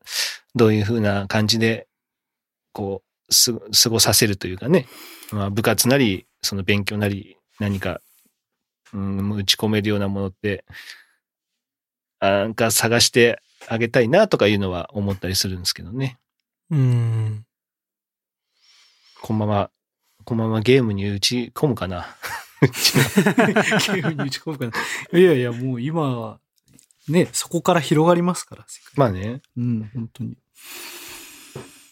[0.55, 1.87] どういう風な感じで、
[2.73, 4.87] こう、す、過ごさせるというかね、
[5.33, 8.01] まあ部活なり、その勉強なり、何か、
[8.93, 10.65] うん、打ち込めるようなものって、
[12.21, 16.19] あなんか探してあげたいなとかいうのは思ったりするんですけどね。
[16.71, 17.47] うん。
[19.23, 19.71] このまま、
[20.25, 22.07] このままゲームに打ち込むかな。
[22.67, 24.79] ゲームに打ち込むか
[25.13, 25.19] な。
[25.19, 26.41] いやいや、もう今は、
[27.09, 28.67] ね、そこから広がりますから。
[28.97, 29.43] まあね。
[29.57, 30.37] うん、本当に。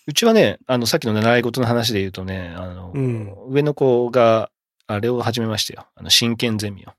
[0.06, 4.50] うちはね、あの、さっきの習い事の話で言うとね、あの、うん上の子が、
[4.86, 5.86] あれを始めましたよ。
[5.94, 6.92] あの、真剣ゼミを。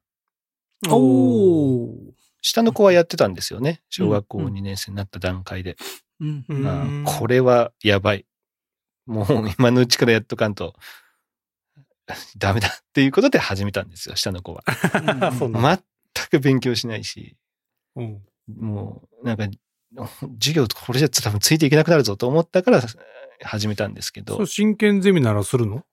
[0.89, 2.13] おー。
[2.41, 3.81] 下の子はやってたんですよね。
[3.89, 5.77] 小学校うんうん2年生になった段階で。
[6.19, 6.45] うん。
[6.47, 8.25] うんこれはやばい。
[9.05, 10.75] もう今のうちからやっとかんと、
[12.37, 14.63] ダメだっていうことで始めたんですよ、下の子は。
[16.13, 17.37] 全く勉強しないし、
[17.95, 18.21] うん。
[18.47, 19.47] もう、なんか、
[20.39, 22.81] 授業とこれじゃ多分ついていけなくなるぞと思ったから
[23.43, 25.85] 始めたんですけど真剣ゼミならするの？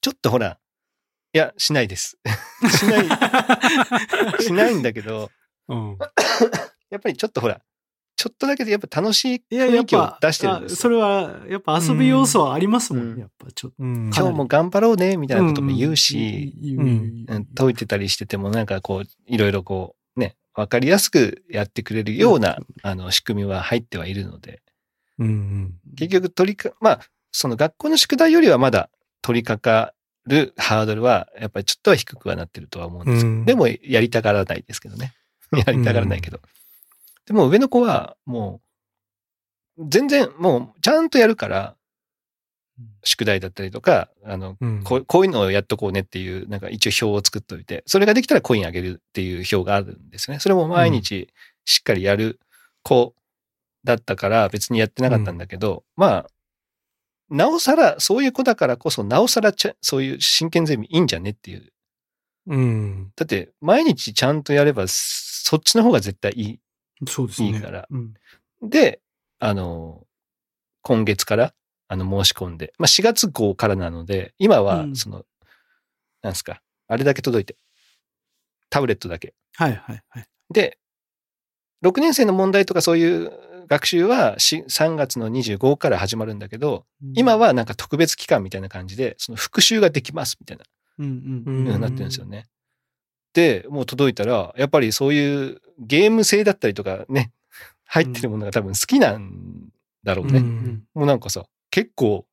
[0.00, 0.58] ちょっとほら、
[1.32, 2.18] いや、しないです。
[2.78, 3.02] しな
[4.38, 5.30] い、しないんだけど、
[5.68, 5.98] うん。
[6.90, 7.60] やっぱりちょっとほら、
[8.26, 13.76] ちょっとだけでやっぱ楽しい雰囲気を出してるんですあそれは、やっぱ遊び要素はありますもんうんね、やっぱちょっと。
[13.78, 14.10] うん。
[14.12, 16.52] 今日も頑張ろうね、みたいなことも言うし、
[17.54, 24.60] 解いてたりしててもなんかこう、いろいろこう、ね、わかりやすくやってくれるような、あの、仕組みは入ってはいるので。
[25.96, 28.90] 結局取りか、まあ、その学校の宿題よりはまだ
[29.22, 29.94] 取り掛か
[30.26, 35.14] るハードルは、やっぱりちょっとは低くはなってるとは思うんですけど、うんでもやりたがらないですけどね。
[35.52, 36.40] やりたがらないけど。
[37.26, 38.60] でも上の子はも
[39.78, 41.76] う、全然もうちゃんとやるから、
[43.04, 50.38] 宿題だったりとか、あの、うんこうこういうのをやっとこうねっていう、なんか一応表を作っておいて、それができたらコインあげるっていう表があるんですね。
[50.40, 51.28] それも毎日
[51.64, 52.40] しっかりやる
[52.82, 53.14] 子
[53.84, 56.26] だったから別にやってなかったんだけど、まあ、
[57.30, 61.72] なおさら、そういう子だからこそ、なおさらちゃ、そういう真剣ゼミいいんじゃねっていう。
[62.46, 63.12] うん。
[63.16, 66.60] だって、毎日ちゃんとやれば、そっちの方が絶対いい。
[67.06, 67.48] そうですね。
[67.48, 68.14] いいからうん。
[68.62, 69.00] で、
[69.38, 70.06] あの、
[70.82, 71.54] 今月から、
[71.88, 75.24] あの、申し込んで、まあ、4月号からなので、今はう、んその、
[76.22, 77.56] なんですか、あれだけ届いて、
[78.70, 79.34] タブレットだけ。
[79.54, 80.26] はいはいはい。
[80.50, 80.78] で、
[81.84, 83.30] 6年生の問題とかそういう
[83.68, 90.64] 学習はし3月の25から始まるんだけど、今、はなんか特別期間みたいな感じで、その復習ができますみたいな、
[90.98, 91.06] うん
[91.46, 91.50] う。
[91.50, 92.46] うんんなってるんですよね。
[93.34, 97.32] で、もう届いたら、やっぱりそういうゲーム性だったりとかね、
[97.86, 99.68] 入ってるものが多分好きなん
[100.04, 100.38] だろうね。
[100.38, 102.26] うんもうなんかさ、結構、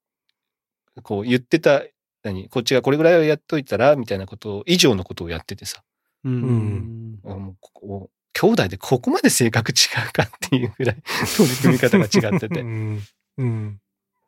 [1.01, 1.84] こう言ってた、
[2.23, 5.84] 何、こっちがこれぐらいはやっといたら、みたいなことを、以上のことをやっててさ、
[6.23, 7.19] うん。
[7.25, 9.75] あもうここ兄弟でここまで性格違
[10.10, 10.97] うかっていうぐらい
[11.38, 12.62] 取り組み方が違ってて。
[12.62, 13.01] うん。
[13.38, 13.79] うん。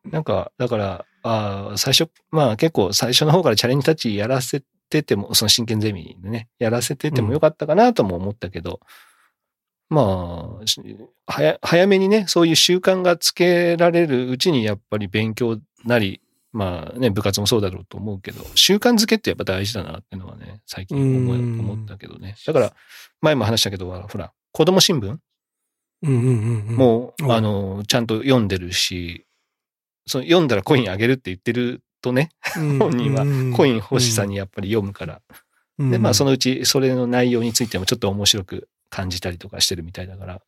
[0.05, 8.79] なんか、だから、ああ、最初、まあ結構最初の方からチャレンジタッチやらせてても、その真剣ゼミでね、やらせててもよかったかなとも思ったけど、
[9.89, 10.81] まあ、し
[11.27, 16.21] 早早めにね、そういう習慣がつけられるうちにやっぱり勉強なり、
[16.51, 22.35] まあね、部活もそうだろうと思うけど、習慣づけってやっぱ大事だなっていうのはね、最近思思ったけどね。
[22.47, 22.73] だから、
[23.21, 25.17] 前も話したけど、ほら、子供新聞？
[26.03, 26.75] うんうんうん。
[26.75, 29.25] もう、うんあの、ちゃんと読んでるし、
[30.07, 34.31] その読んだらコインあげるって言ってるとね、うん、本人はコイン欲しさに。
[34.31, 35.21] にやっぱり読むから。
[35.79, 40.41] うんで、まあそのうちそれの内容についてもちょっと面白く感じたりとかしてるみたいだから。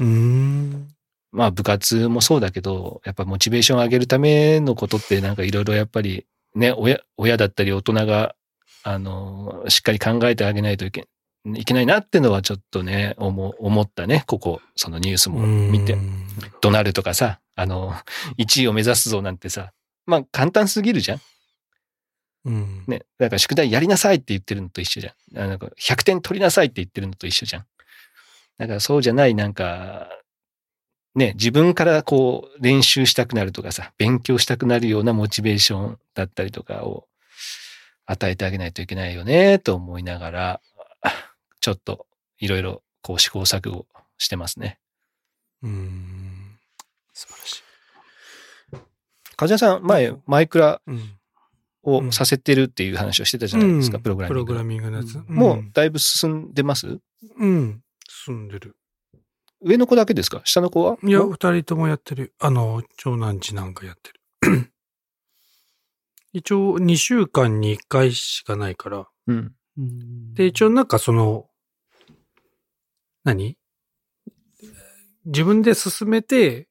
[0.00, 0.88] うん。
[1.32, 8.34] まあ部活もそうだけど、やっぱモチベーション上げるためのことってなんかいろいろやっぱりね、親、親だったり大人が、
[8.82, 11.08] あの、しっかり考えてあげないといけ、
[11.56, 14.24] いけないなってのはちょっとね、思、思ったね。
[14.26, 15.96] ここ、そのニュースも見てう。
[15.96, 16.26] ん。
[16.60, 17.94] 怒鳴るとかさ、あの、
[18.38, 19.72] 1位を目指すぞなんてさ、
[20.06, 21.20] まあ簡単すぎるじゃん
[22.44, 22.84] うん。
[22.86, 23.02] ね。
[23.18, 25.38] だから宿題やりなさいって言ってるのと一緒じゃん。
[25.38, 27.66] あなんか100点取りなさいって言ってるのと一緒じゃん。
[28.58, 30.08] だからそうじゃないなんか、
[31.14, 37.06] ね、自分からこう練習したくなるとかさ、勉強したくなるようなモチベーションだったりとかを
[38.06, 40.60] 与えてあげないといけないよね、と思いながら、
[41.60, 42.06] ちょっと
[42.38, 43.86] いろいろこう試行錯誤
[44.18, 44.78] してますね。
[45.62, 46.58] うん。
[47.12, 47.63] 素晴らしい。
[49.36, 51.18] 梶谷さん、前、マイクラうん。
[51.86, 54.44] をさせてるっていう話をしてたじゃないですか、うんプログラミングの。
[54.46, 55.16] プログラミングのやつ。
[55.18, 56.98] うんもうだいぶ進んでます？
[57.38, 57.82] うん。
[58.08, 58.76] 住んでる。
[59.60, 60.40] 上の子だけですか？
[60.44, 60.96] 下の子は？
[61.02, 62.32] いや、二人ともやってる。
[62.38, 64.10] あの、長男次男がやって
[64.48, 64.70] る。
[66.32, 69.06] 一応、2週間に1回しかないから。
[69.26, 69.52] うん。
[69.76, 71.48] うんで、一応なんかその、
[73.24, 73.58] 何？
[75.26, 76.68] 自分で進めて、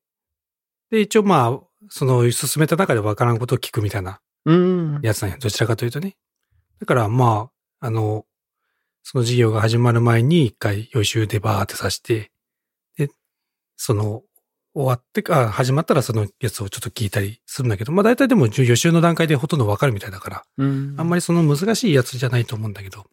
[0.89, 5.00] で、一応まあ、その進めた中でわからんことを聞くみたいなうん。
[5.02, 5.38] やつなんや。
[5.38, 6.15] どちらかというとね。
[6.80, 7.50] だからま
[7.82, 8.26] あ、あの、
[9.04, 12.32] その授業が始まる前に一回予習でバーってさして、
[12.98, 13.10] で、
[13.78, 14.24] その、
[14.76, 23.06] 終わってか、あ始まったらそのやつをちょっと聞いたりするんだけど、まあ大体でも予習の段階でほとんどわかるみたいだから、うんあんまりその難しいやつじゃないと思うんだけど、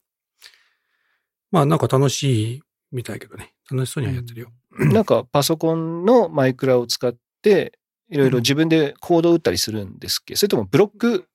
[1.50, 3.52] まあなんか楽しいみたいけどね。
[3.70, 4.48] 楽しそうにはやってるよ。
[4.78, 7.78] なんかパソコンのマイクラを使って、
[8.10, 10.36] いろいろ自分でコードを打ったりするんですっけ？
[10.36, 11.26] それともブロック、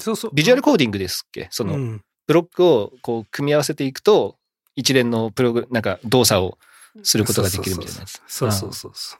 [0.00, 0.30] そうそう。
[0.32, 1.48] ビジュアルコーディングですっけ？
[1.50, 4.36] そのうんブロックをこう組み合わせていくと、
[4.76, 6.58] 一連のプログ、なんか動作を
[7.02, 8.06] することができるみたいな。
[8.28, 9.16] そうそうそうそ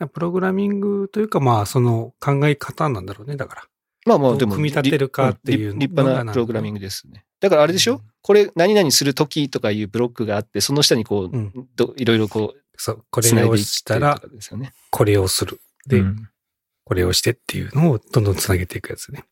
[0.00, 0.08] う。
[0.08, 3.62] プログラミングというか、まあ、その考え方なんだろうね、だから。
[4.06, 4.52] まあまあでも。
[4.52, 7.24] 組み立てるかっていう立立派なプログラミングですね。
[7.38, 8.00] だからあれでしょ？
[8.22, 14.20] これ何々するときとかいうブロックがあって、その下にこう、うんどいろいろこう、そう、これをしたら。
[14.90, 15.60] これをする。
[15.86, 16.26] で、うん
[16.84, 19.22] これをしてっていうのをどんどんつなげていくやつね。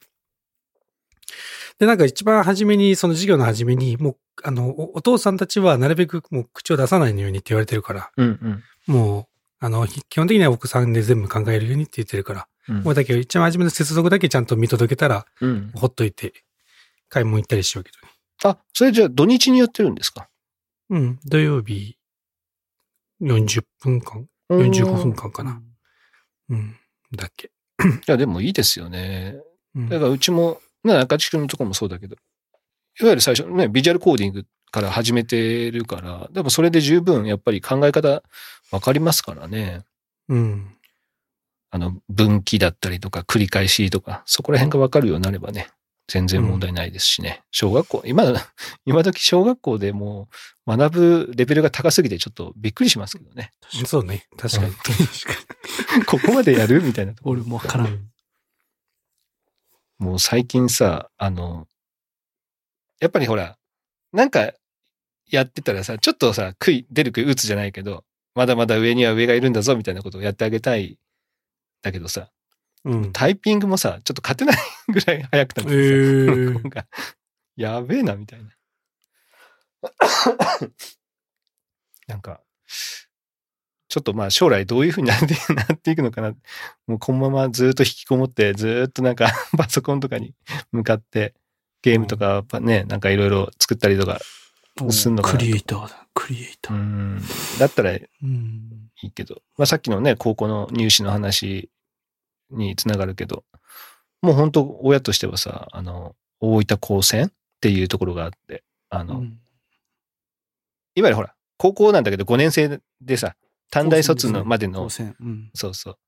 [1.80, 8.94] で、なんか一番初めに、その授業の初めに、もう、あの、おお父さんたちはなるべくもう口を出さないようにって言われてるから、うんうん。
[8.94, 9.26] もう、
[9.58, 15.72] あの、ひ基本的には奥さんで全部考えるようにって言ってるから、うんもうだけど一番初めの接続だけちゃんと見届けたら、うん。
[15.74, 16.32] ほっといて、
[17.08, 18.12] 買い物行ったりしようけどね。
[18.44, 20.28] あ、それじゃあ土日にやってるんですか？
[20.90, 21.96] うん、土曜日、
[23.20, 25.60] 40分間 ?45 分間かな。
[26.50, 26.76] うん。
[27.14, 27.50] だっけ。
[27.80, 29.36] いや、でもいいですよね。
[29.74, 32.16] うんだからうちも、ね、中地君のところもそうだけど、
[33.00, 38.22] いわゆる最初ね、ビジュアルコーディングから始めてるから、でもそれで十分やっぱり考え方
[38.70, 39.82] わかりますからね。
[40.28, 40.74] うん。
[41.70, 45.68] あの、分岐だったりとか繰り返しとか、そこら辺がわかるようになればね、
[46.08, 47.42] 全然問題ないですしね。
[47.50, 48.24] 小学校、今、
[48.86, 50.28] 今時小学校でも
[50.66, 53.52] う学ぶレベルが高すぎてちょっとびっくりしますけどね。
[53.86, 54.26] そうね。
[54.38, 54.74] 確かに。
[56.06, 57.42] ここまでやるみたいなところ。
[57.42, 58.10] 俺もわからん。
[59.98, 61.68] もう最近さ、あの、
[63.00, 63.58] やっぱりほら、
[64.12, 64.52] なんか
[65.28, 70.98] やってたらさ、ちょっとさ、悔い、出る杭打つじゃないけど、まだまだ上には上がいるんだぞみたいなことをやってあげたい。
[71.82, 72.30] だけどさ、
[72.88, 73.12] うん。
[73.12, 74.56] タイピングもさ、ちょっと勝てない
[74.88, 76.86] ぐらい早くなってえさ、ーなんか、
[77.56, 78.50] やべえな、みたいな。
[82.08, 82.40] なんか、
[83.88, 85.18] ちょっとまあ将来どういう風になっ
[85.80, 86.34] ていくのかな。
[86.86, 90.34] もうこのままずっと引きこもって、ずっとなんか パソコンとかに
[90.72, 91.34] 向かって、
[91.82, 94.20] ゲームとかね、なんかいろいろ作ったりとか、
[94.90, 96.06] すんのかなクリエイターだ。
[96.14, 96.80] クリエイタうー。
[96.80, 97.22] ん、
[97.58, 98.90] だったらいうん。
[99.02, 101.70] いけど、まあさっきのね、高校の入試の話
[102.50, 103.44] につながるけど、
[104.22, 109.38] もう本当親としてはさ、あの、大分高専っていうところがあって、あの、うん
[110.94, 113.36] いわゆるほら、高校なんだけど5年生でさ、
[113.70, 115.50] 短大卒のまでの高、専うん。
[115.54, 115.98] そうそう、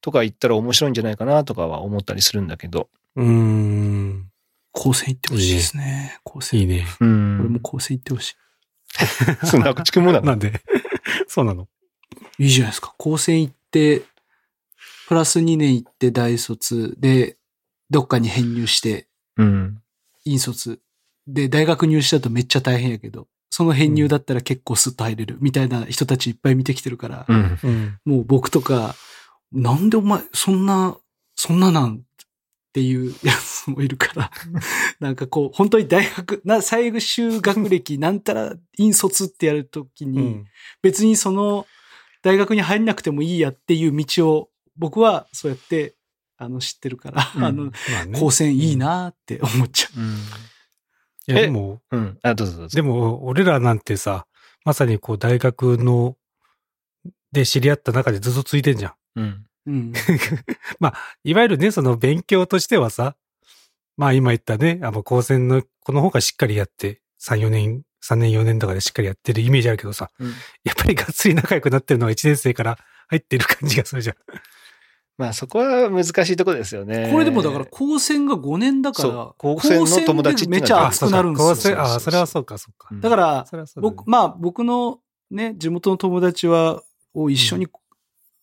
[0.00, 4.30] とか行ったら面白いんじゃないかなとかは思ったりするんだけど、うーん。
[4.72, 6.18] 高専行ってほしいですね。
[6.24, 6.60] 高専。
[6.60, 6.86] いいね。
[7.00, 7.60] う俺んも。
[7.60, 8.36] 高専行ってほし
[9.44, 10.26] そんな口くもなの？
[10.32, 10.62] なんで？
[11.28, 11.68] そうなの？
[12.38, 12.44] い。
[12.44, 12.94] いいじゃないですか。
[12.96, 14.02] 高専行って、
[15.08, 17.38] プラス2年行って大卒で、
[17.88, 19.78] どっかに編入して、うん。
[20.26, 20.80] 院卒。
[21.26, 27.58] で、大学入試だとめっちゃ大変やけど、その編入だったら結構スッと入れるみたいな人たちいっぱい見てきてるから、うん。
[27.62, 27.98] うん。
[28.04, 28.96] もう僕とか、
[29.50, 30.98] なんでお前、そんな、
[31.36, 32.00] そんななんっ
[32.74, 34.30] ていうやつもいるから、
[35.00, 40.44] なんかこう、本当に大学、な、最終学歴、なんたら、院卒ってやるときに、うん。
[40.82, 41.66] 別にその、
[42.22, 45.94] 大学に入んなくてもいいやっていう道を、僕はそうやって、
[46.36, 48.18] あの、知ってるから、うんあの、まあね。
[48.18, 50.00] 高専いいなって思っちゃう。
[50.00, 50.08] うん。
[50.08, 50.14] い
[51.26, 52.18] や、えでも、うん。
[52.22, 52.76] あ、どうぞどうぞ。
[52.76, 54.26] でも、俺らなんてさ、
[54.64, 56.16] まさにこう、大学の、
[57.32, 58.94] で知り合った中でずっとついてんじゃん。
[59.16, 59.46] うん。
[59.66, 59.92] うん。
[61.24, 63.16] いわゆるね、その勉強としてはさ、
[63.96, 70.32] まあ今言ったね、あの、高専の、この方がしっかりやって、3、4年、3年4年とかでしっかりやってるイメージあるけどさ、うん
[70.64, 74.16] やっぱりがっつり仲良くなってるのは1年生から入ってる感じがするじゃん。
[75.18, 77.10] まあそこは難しいところですよね。
[77.12, 81.48] これでもだから、高専が5年だから高専の友達めちゃ熱くなるんですよ。
[81.48, 82.88] 高専、ああ、それはそうか、そうか。
[82.92, 85.00] うんだから、僕、まあ僕の
[85.30, 86.82] ね、地元の友達は、
[87.14, 87.66] を一緒に、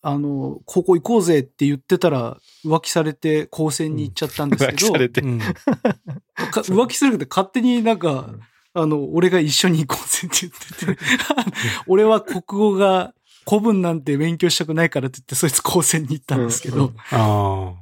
[0.02, 5.22] あの、高校行こうぜって言ってたら、浮気されて高専に行っちゃったんですけど、浮気されて。
[5.22, 5.38] うん。
[5.38, 8.40] か浮気するけど勝手になんか、うん
[8.78, 11.02] あの、俺が一緒に行こうぜって言ってて、
[11.88, 13.14] 俺は国語が
[13.48, 16.90] 古文なんて勉強したくないからって言って、そいつ高専に行ったんですけど、うんうん。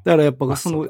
[0.04, 0.88] だからやっまあぱその、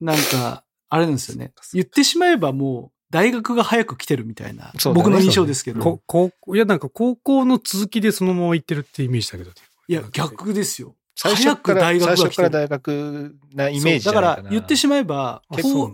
[0.00, 1.52] なんか、あれなんですよね。
[1.72, 9.56] 言ってしまえばもう、大学が早く来てるみたいな、ね僕の印象ですけど、こ高校、いや、なんか高校の続きでそのまま行ってるってイメージだけどね。
[9.86, 10.94] いや、逆ですよ。
[11.14, 12.50] 最初早から、く大学最初から。
[12.50, 14.20] 大学なイメージだか。
[14.20, 15.42] ら言ってしまえば、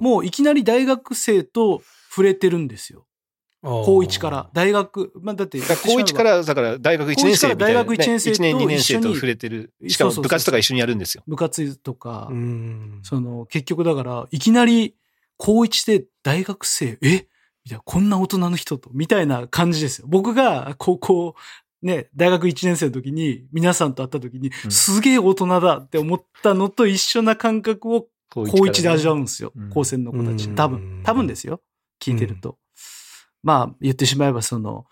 [0.01, 3.07] もういきなり大学生と触れてるんですよ。
[3.65, 4.51] 高1から。
[4.53, 7.85] 大学、まあだって高1から、だから大学1年生みたいな、ね。
[7.85, 9.73] 大学一年生と1年2年生と一緒に触れてる。
[9.89, 11.25] しかも部活とか一緒にやるんですよ。
[11.27, 13.01] 部活とか、うん。
[13.03, 14.95] その、結局だから、いきなり
[15.37, 17.27] 高1で大学生、え？
[17.65, 20.07] みたいな、こんな大人の人と、みたいな感じですよ。
[20.09, 21.35] 僕が高校、
[21.83, 29.71] ね、大学1年生の時に、皆さんと会った時に、うんすげえ大人だって思ったのと一緒な感覚を高高1で味わうんですようん。
[29.71, 30.53] 高専の子たちう。
[30.53, 31.61] ん多分、多分ですよ。
[32.01, 32.59] 聞いてると。
[33.45, 34.87] まあ、言ってしまえば、その、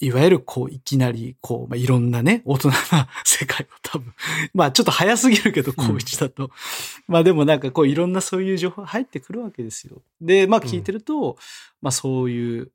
[0.00, 4.14] いわゆるこう、いきなり、こう、まあ、いろんなね、大人な世界を多分、
[4.54, 6.50] まあ、ちょっと早すぎるけど、高1だと。
[7.06, 10.02] まあ、でもなんかこう、いろんなそういう情報入ってくるわけですよ。
[10.20, 11.36] で、まあ、聞いてると、
[11.82, 12.70] まあ、そういう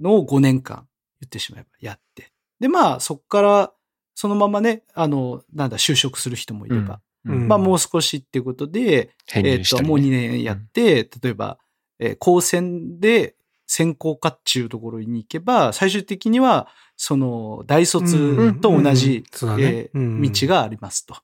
[0.00, 0.86] のを5年間、
[1.20, 2.32] 言ってしまえばやって。
[2.60, 3.72] で、まあ、そっから、
[4.14, 7.48] そのままね、あの、なんだ、就職する人もいれば、うん。
[7.48, 11.58] まあ、もう少しっていうことで、えっと、もう2年やって、例えば、
[12.00, 13.36] えー高専で
[13.66, 19.24] 専攻科っていうところに行けば、最終的には、その、大卒と同じ、
[19.58, 21.16] え道がありますと。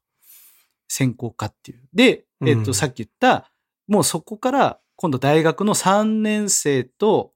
[0.88, 1.82] 専攻科っていう。
[1.93, 3.51] で、えっ、と、うんさっき言った、
[3.86, 7.32] もうそこから、今度大学の3年生と、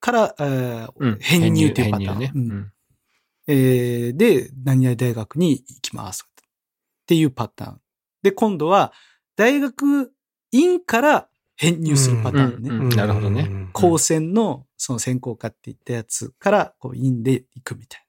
[0.00, 0.86] から、え
[1.20, 2.72] 編入っていうパターン。
[3.46, 6.26] えーで、何々大学に行きます。
[7.04, 7.80] っていうパターン。
[8.22, 8.92] で、今度は
[9.36, 10.12] 大学
[10.52, 12.70] 院から編入するパターンね。
[12.70, 18.04] うんうんなるほどね高専のその専攻科って言ったやつから、こう、院で行くみたいな。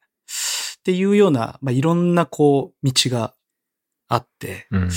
[0.80, 3.34] っていうような、まあ、いろんな、こう、道が
[4.08, 4.90] あって、うん。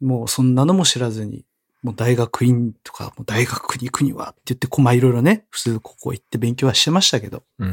[0.00, 1.44] もうそんなのも知らずに、
[1.82, 7.72] もう大学院とか、もう大学に行くにはって言って、こうまあいろいろね、普通ここ行って勉強はしてましたけど、うん。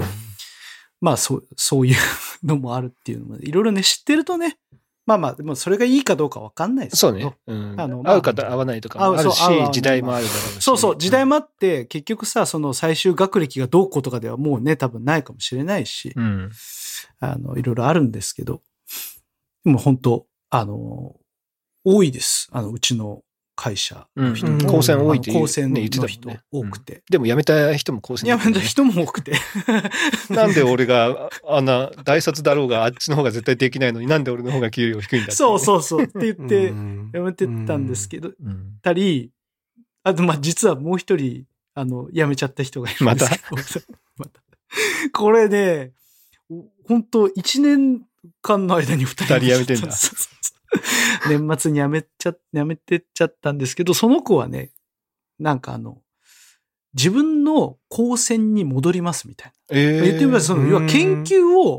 [1.01, 1.95] まあそう、そういう
[2.43, 4.57] のもあるっていうのも、いろいろね、知ってるとね、
[5.07, 7.13] まあまあ、でもそれがいいかどうかわかんないですけど。
[7.13, 7.37] そうね。
[7.47, 7.79] うん。
[7.79, 9.41] あのまあ合うか合わないとかもあるし
[9.71, 10.61] 時代もあるだろうし。
[10.61, 11.29] そうそう、時代も。
[11.29, 16.51] もあって、結局さ、その最終学歴がどうこうとかではもうね、多分ないかもしれないし、うん。
[17.21, 18.61] あの、いろいろあるんですけど、
[19.63, 21.15] でも本当あの、
[21.85, 22.49] 多いです。
[22.51, 23.21] あの、うちの
[23.57, 24.47] 会社の人。
[24.47, 24.57] うん。
[24.59, 24.69] も。
[24.69, 27.03] 高専多いって言う高専ね言ってたの人多くて。
[27.09, 29.33] でも辞めた人も高専いや、人も多くて。
[30.29, 35.35] なんで俺が、あんな、大卒だろうが、あっちの方が絶対できないのになんで俺の方が給料低いんだって。
[35.35, 36.03] そうそうそう。
[36.03, 37.09] って言って、ん。
[37.13, 38.77] やめてったんですけど、うん。
[38.81, 39.31] たり、
[40.03, 43.97] あと、まあ、実はもう一人、あの、辞めちゃった人がいるんですけど。
[44.17, 44.41] また？
[45.13, 45.93] これね、
[46.87, 48.01] 本当一年
[48.41, 49.95] 間の間に二人二人辞めてんだ
[51.29, 54.71] 年末に辞めちゃ、辞めてっちゃったんですけど、その子はね、
[55.39, 56.01] なんかあの、
[56.93, 60.03] 自分の高専に戻りますみたいえな。
[60.03, 61.77] 言ってみれば、その、うん要は研究を。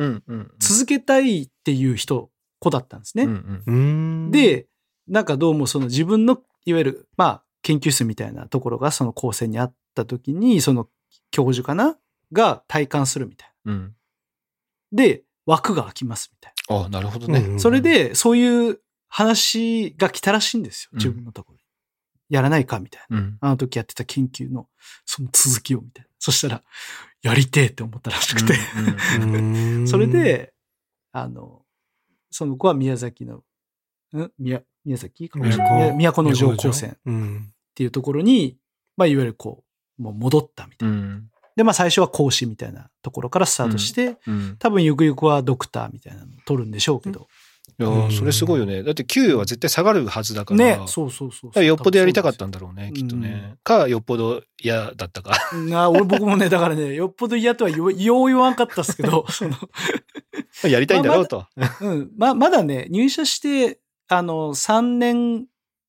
[0.59, 2.31] 続けたいっていう人、
[2.61, 3.25] 子だったんですね。
[3.25, 4.67] うんうんうん、で、
[5.07, 10.89] なんかどうもその自分の、いわゆる、まあ、研究室みたいなところがその高専にあった時に、その
[11.31, 11.97] 教授かな？
[12.33, 13.83] が体感するみたいうん。
[13.83, 13.91] な。
[14.93, 17.41] で、枠が空きますみたいあなるほどね。
[17.41, 17.59] な。
[17.59, 20.91] それ、で、そういう話が来たらしいんですよ。
[20.93, 21.63] うん自分のところに。
[22.29, 23.17] やらないかみたいな。
[23.19, 23.39] うん。
[23.41, 24.69] あの時やってた研究の、
[25.07, 26.11] その続きをみたいな。
[26.19, 26.63] そしたら、
[27.23, 28.55] やりてえって思ったらしくて。
[29.21, 30.53] うんそれ、で、
[31.13, 31.63] あの、
[32.31, 33.45] その子は宮崎の、
[34.15, 34.31] ん？
[34.39, 35.31] 宮、宮崎？
[35.35, 37.53] の城高専っうん。
[37.75, 38.59] ていうところに、
[38.97, 39.65] まあ、いわゆるこ
[39.99, 41.21] う、もう戻ったみたいな。
[41.59, 41.63] うん。
[41.63, 44.57] で、まあ、最初は講師みたいなところからスタートして、うん。
[44.59, 47.29] 多分ゆくゆくはドクターみたいなのを取るんでしょうけど。
[47.81, 48.83] いやーそれすごいよね。
[48.83, 50.59] だって給与は絶対下がるはずだから。
[50.59, 53.55] ね、だかそうそうそうらよっぽどやりたかったんだろうね、うんきっとね。
[53.63, 55.37] か、よっぽど嫌だったか。
[55.55, 59.55] な俺僕もね、だからね、 よっぽど嫌とはよう言わんかったっすけど、 その、
[60.69, 61.47] やりたいんだろうと。
[61.81, 63.79] うん、ま、まだね、入社して、
[64.09, 65.47] あの、3年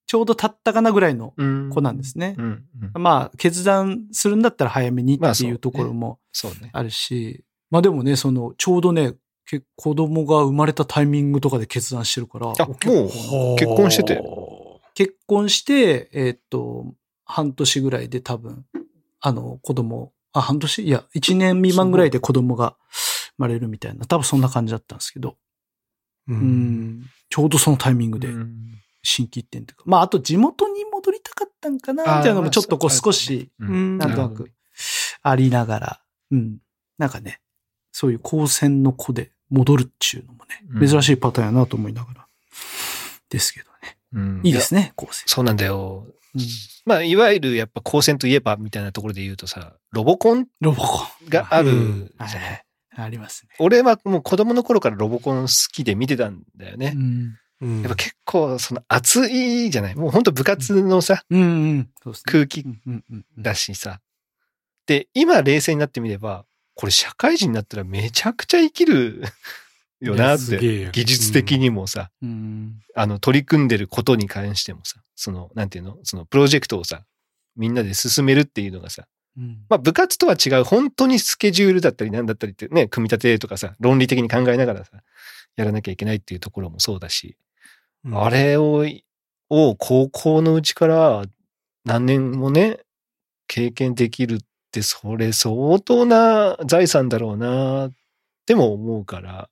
[0.10, 1.70] ちょうど経ったかなぐらいのうん。
[1.70, 2.34] 子なんですね。
[2.40, 2.66] うん。
[2.96, 3.02] うん。
[3.02, 6.72] まあ、決断するんだったら早めにっていうところもそうね。
[6.74, 9.14] あるし、まあでもね、その、ちょうどね、
[9.46, 14.24] け子供が生まれたタイミングとかで決断してるから、あもう結婚してて？
[14.96, 18.66] 結婚して、えーっと、半年ぐらいで多分、
[19.22, 20.88] あの、子供、あ、半年？
[20.88, 25.36] いや、1年未満ぐらいで子供が生まれるみたいな、多分そんな感じだったんですけど、
[26.28, 26.34] う。
[26.34, 26.40] うん
[27.02, 28.30] ん、ちょうどそのタイミングで。
[28.30, 28.56] うん
[29.10, 34.52] 新規一点というか、まあ、あと地元に戻りたかったんかな、みたいなのもちょっとこう少し、うんなんとなく
[35.24, 36.02] ありながら、
[36.32, 36.58] うん。
[36.98, 37.42] なんかね、
[37.92, 42.28] そういう高専の子で戻るっちゅうのもね、うん珍しいパターンやなと思いながら。
[43.30, 43.98] ですけどね。
[44.14, 45.24] うんいいですね、高専。
[45.26, 46.06] そうなんだよ。
[46.36, 46.42] うん
[46.86, 51.30] まあ、いわゆるやっぱ高専といえばみたいなところで言うとさ、ロボコンロボコン。
[51.30, 53.56] があるうんじゃないありますね。
[53.60, 56.94] 俺はもう子供の頃からロボコン好きで見てたんだよね。
[56.96, 57.38] うん。
[57.62, 59.96] うんやっぱ結構その熱いじゃない？
[59.96, 61.24] もう本当部活のさ。
[62.26, 62.66] 空気
[63.38, 64.00] だしさ。
[64.86, 66.46] で、今冷静になってみれば、
[66.76, 69.24] これ社会人になったらめちゃくちゃ生きる
[70.00, 70.90] よなって。
[70.92, 72.80] 技術的にもさ、うん。
[72.96, 75.98] あの、取り組んでることに関してもさ、その、なんていうの？
[76.04, 77.04] そのプロジェクトをさ、
[77.58, 79.06] みんなで進めるっていうのがさ、
[79.38, 84.92] うんまあ部活とは違う、本当にスケジュールだったりなんだったりってね、組み立てとかさ、論理的に考えながらさ、
[85.58, 87.36] やらなきゃいけないっていうところもそうだし、
[88.06, 88.86] うんあれを、
[89.50, 91.24] を高校のうちから
[91.86, 92.80] 何年もね、
[93.48, 94.40] 経験できるっ
[94.72, 97.92] て、それ相当な財産だろうな、っ
[98.48, 99.50] ても思うから、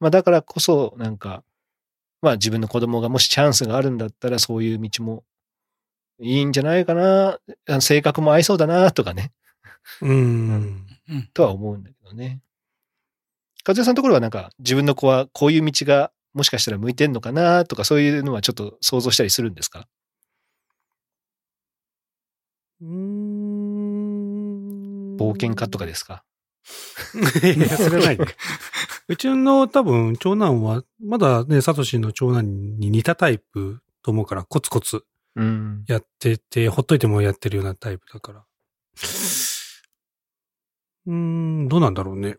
[0.00, 1.44] まあだからこそ、なんか、
[2.22, 5.24] まあ自分の子供がもしチャンスがあるんだったらそういう道も
[6.20, 7.38] いいんじゃないかな、
[7.80, 9.32] 性格も合いそうだな、とかね、
[10.02, 10.86] うん。
[11.34, 12.40] とは思うんだけどね。
[13.66, 19.86] 和也さんのところはなんか自分の子はこういう道がもしかしたら向いてんのかなとかそういうのはちょっと想像したりするんですか？
[22.80, 22.90] うん
[25.18, 26.24] 冒険家とかですか？
[27.56, 28.26] いや、それはないね。
[29.08, 35.04] うちの多分、長男は、まだね、サトシの長男に似たタイプと思うから、コツコツ
[35.36, 35.84] うん。
[35.88, 38.44] やってて、ほっといてもやってるようなタイプだから。
[41.06, 42.38] うーん、どうなんだろうね。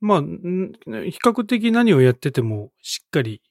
[0.00, 3.42] まあ、ん比較的何をやってても、しっかり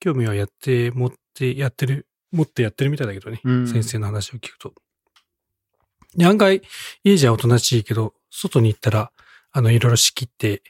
[0.00, 3.40] 興味はやって、持ってやってる、持ってやってるみたいだけどね。
[3.44, 4.74] うん先生の話を聞くと。
[6.16, 6.62] で案外、
[7.04, 9.12] 家じゃおとなしいけど、外に行ったら、
[9.52, 10.62] あの、いろいろ仕切って、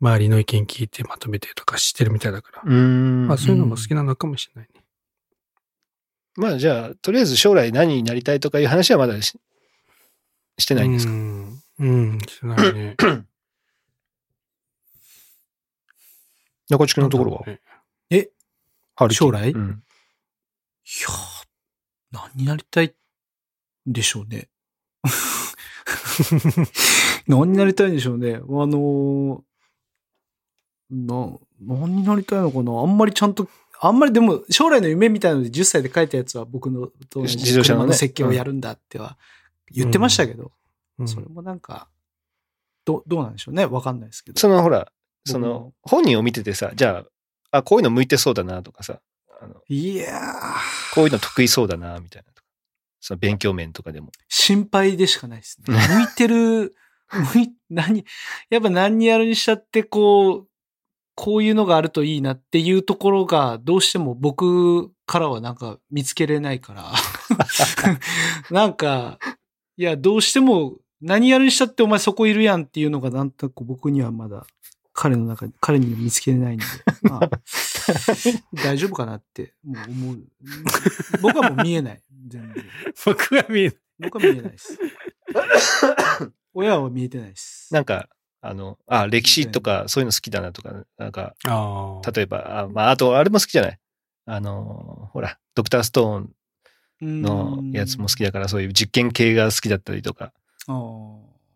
[0.00, 2.62] 周りの意見聞いてまとめてとかしてるみたいだから。
[2.64, 3.26] うん。
[3.26, 4.80] まあ、そういうのも好きなのかもしれないね。
[6.36, 9.38] まあじゃあ、とりあえず将来何になりたいとかいう話はまだし
[10.58, 11.12] してないんですか？
[11.12, 11.62] うん。
[11.80, 12.96] うん、してないね。
[16.70, 17.44] 中地君のところは、
[18.10, 18.30] え、
[19.10, 19.50] 将来？
[19.50, 19.68] うん。
[19.68, 19.72] い
[21.02, 21.46] やー、
[22.12, 22.94] 何になりたい
[23.88, 24.48] んでしょうね。
[27.26, 28.36] 何になりたいんでしょうね。
[28.36, 29.42] あのー
[30.90, 32.80] な、何になりたいのかな？
[32.80, 33.48] あんまりちゃんと、
[33.80, 37.86] あんまりでも将来の夢みたいので10歳で書いたやつは僕のと自動車のね。
[37.92, 39.16] 車設計をやるんだっては
[39.70, 40.52] 言ってましたけど、
[40.98, 41.08] うん。
[41.08, 41.88] それもなんか、
[42.84, 43.66] ど、どうなんでしょうね。
[43.66, 44.40] わかんないですけど。
[44.40, 44.90] そのほら、
[45.24, 47.04] その本人を見ててさ、じゃ
[47.52, 49.00] あ、あ、こういうの向いてそうだなとかさ、
[49.40, 52.30] あのいやー、こういうの得意そうだなみたいな。
[53.00, 54.12] その勉強面とかでも。
[54.28, 55.76] 心配でしかないですね。
[55.88, 56.74] 向いてる、
[57.34, 58.04] 向い、何、
[58.50, 60.48] やっぱ何にやるにしたって、こう、
[61.14, 66.92] こういうのがあるといいなっていうところが、どうしても僕からはなんか見つけれないから。
[68.50, 69.18] なんか、
[69.76, 74.46] いや、どうしても何やるにしたってお前そこいるやんっていうのがなんとなく僕にはまだ
[75.02, 76.64] 彼の中に、彼には見つけれないんで、
[77.08, 77.30] まあ、
[78.62, 80.18] 大丈夫かなってもう思う。
[81.22, 82.02] 僕はもう見えない。
[82.28, 82.64] 全然。
[83.06, 83.76] 僕は見えない。
[84.00, 84.78] 僕は見えないです。
[86.52, 87.72] 親は見えてないです。
[87.72, 88.10] なんか、
[88.42, 92.10] あの、あ、歴史とかそういうの好きだなとか、なんか、ああ。
[92.10, 93.78] 例えば、あまあ、あと、あれも好きじゃない？
[94.26, 100.34] あの、ほら、ドクターストーンのやつも好きだから、そういう実験系が好きだったりとか。
[100.66, 100.72] あ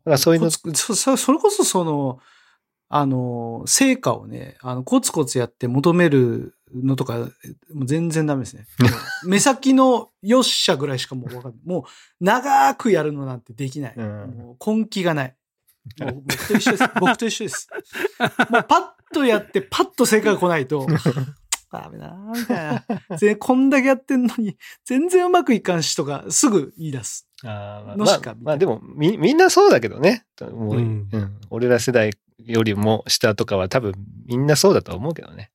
[0.06, 2.20] だからそういうのそそそれこそその、
[2.96, 8.66] あの、成果をね、あの、コツコツやって求めるのとか、もう全然ダメですね。
[9.26, 11.60] 目先のよっしゃぐらいしかもうわかんない。
[11.64, 11.84] もう、
[12.24, 13.94] 長くやるのなんてできない。
[13.96, 15.36] うんもう根気がない。
[15.98, 16.84] 僕と一緒です。
[17.00, 17.68] 僕と一緒です。
[18.48, 18.82] もうパッ
[19.12, 20.86] とやって、パッと成果が来ないと、
[21.72, 23.16] ダメだなみたいな。
[23.18, 27.28] 全こんだけやってんのに、全然うまくいかんしとか、すぐ言い出す。
[27.42, 30.24] あまあまあでもみ、みんなそうだけどね。
[30.40, 33.94] もう、うんうん俺ら世代よりも下とかは多分
[34.26, 35.50] みんなそうだと思うけどね。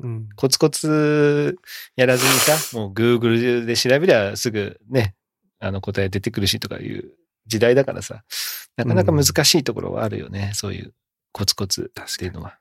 [0.00, 0.28] うん。
[0.36, 1.56] コツコツ
[1.96, 5.14] やらずにさ、もう Google で調べりゃすぐね、
[5.58, 7.12] あの答え出てくるしとかいう
[7.46, 8.24] 時代だからさ、
[8.76, 10.52] なかなか難しいところはあるよね。
[10.54, 10.94] そういう
[11.32, 12.58] コツコツっていうのは。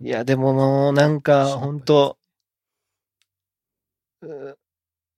[0.00, 2.18] いや、でもなんか本当
[4.22, 4.58] う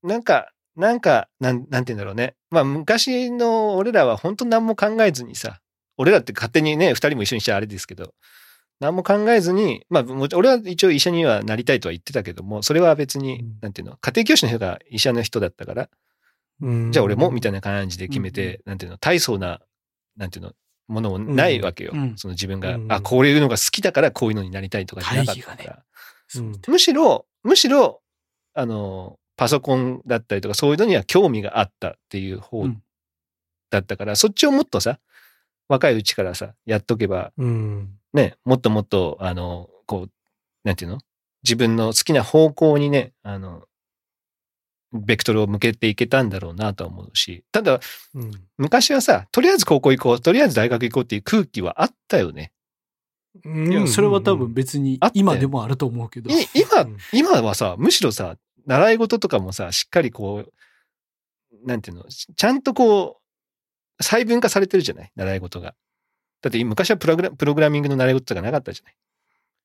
[0.03, 2.35] なんか、なんか、なん、なんて言うんだろうね。
[2.51, 5.61] まあ昔の俺らは本当何も考えずにさ、
[5.97, 8.15] 俺らって勝手にね、二人も一緒にしちゃあれですけど、
[8.81, 13.59] 何も考えずに、まあ、も俺は一応医者にはなりたいとは言ってたけども、それは別に、うん。
[13.63, 15.89] なんていうの、家庭教師の人が医者の人だったから、
[16.61, 16.93] うん。
[16.93, 19.61] じゃあ俺もみたいな感じで決めて、なんていうの、大層な、
[20.17, 20.53] なんていうの、
[20.89, 21.93] ものもないわけよ。
[21.95, 22.17] うん。
[22.17, 22.93] その自分が、うん。
[22.93, 25.57] あ、こういうのが好きだからこういうのになりたいとかじゃなかったから。
[25.57, 25.83] 大義が
[26.37, 28.03] うんむしろ、むしろ、
[28.53, 32.83] あの、パソコンだったりとかそういうのには興味があったっていう方うん。
[33.71, 34.99] だったから、そっちをもっとさ、
[35.69, 37.91] 若いうちからさ、やっとけば、うん。
[38.13, 40.11] ね、もっともっと、あの、こう、
[40.65, 40.99] なんていうの？
[41.43, 43.65] 自分の好きな方向にね、あの、
[44.93, 47.81] ベクトルを向けていけたんだろうなとは思うし、ただ、
[48.15, 48.31] うん。
[48.57, 52.53] 昔はさ、とりあえず高校行こう、とりあえず大学行こうっていう空気はあったよね。
[53.45, 56.31] いいや、それは多分別に今でもあると思うけど。
[56.31, 58.37] い今うん、今はさ、むしろさ、
[58.67, 60.53] 習い事とかもさ、しっかりこう、
[61.67, 63.26] なんていうの、ちゃんとこう、
[64.01, 65.13] 細分化されてるじゃない？
[65.17, 65.75] 習い事が。
[66.43, 68.95] だって昔はプログラプログラミングの習い事とかなかったじゃない？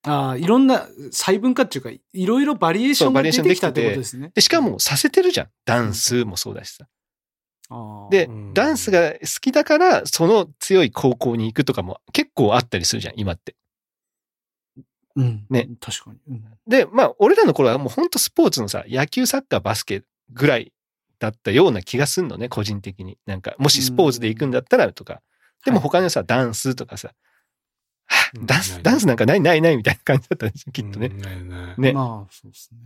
[0.03, 4.32] ああ、いろんな細分化っていうか、いろいろバリエーションがそうバリエーション出てきたってことですね。
[4.34, 5.49] で、しかもさせてるじゃん。
[5.65, 6.88] ダンスもそうだしさ。
[7.69, 13.55] ああでうん、ダンスが好きだから、その強い高校に行くとかも結構あったりするじゃん、今って。
[15.15, 15.45] うん。
[15.49, 15.69] ね。
[15.79, 16.19] 確かに。
[16.29, 20.73] うんで、まあ、俺らの頃はもう本当スポーツのさ、野球、サッカー、バスケぐらい
[21.22, 23.19] だったような気がすんのね、個人的に。
[23.28, 25.22] なんか、もしスポーツで行くんだったらとか。
[25.63, 27.11] でも他のさ、ダンスとかさ、
[28.43, 31.07] ダンス、ダンスなんかないないないみたいな感じだったんですよ、きっとね。
[31.07, 31.93] うんないないね。
[31.93, 32.80] まあ、そうですね。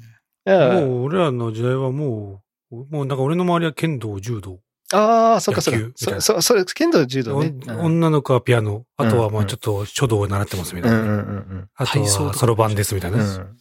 [0.44, 4.60] だからもう俺らの時代はもう、もうなんか俺の周りは剣道、柔道。
[4.94, 5.80] ああ、そっかそっか。
[5.80, 7.54] 野球みたいなそ、そ、それ、剣道柔道ね。
[7.70, 8.86] お女の子はピアノ。
[8.98, 11.00] あとはまうんあちょっと書道を習ってますみたいな。
[11.00, 11.20] うんうんうんう
[11.62, 11.70] ん。
[11.74, 13.18] あとはそろばんですみたいな。
[13.18, 13.58] うん。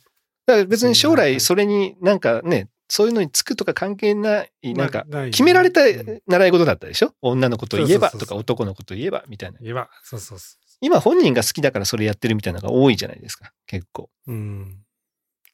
[0.46, 7.14] だから別に将来それになんかね、そういうのにつくとか関係ない、なんか、決められたうん習い事だったでしょ？
[7.22, 9.58] 女の子といえばとか男の子といえばみたいな。
[9.60, 14.10] 言えば、そうそうそ今本人が好きだからそれやってるみたいなのが多いじゃないですか、結構。
[14.26, 14.78] うん。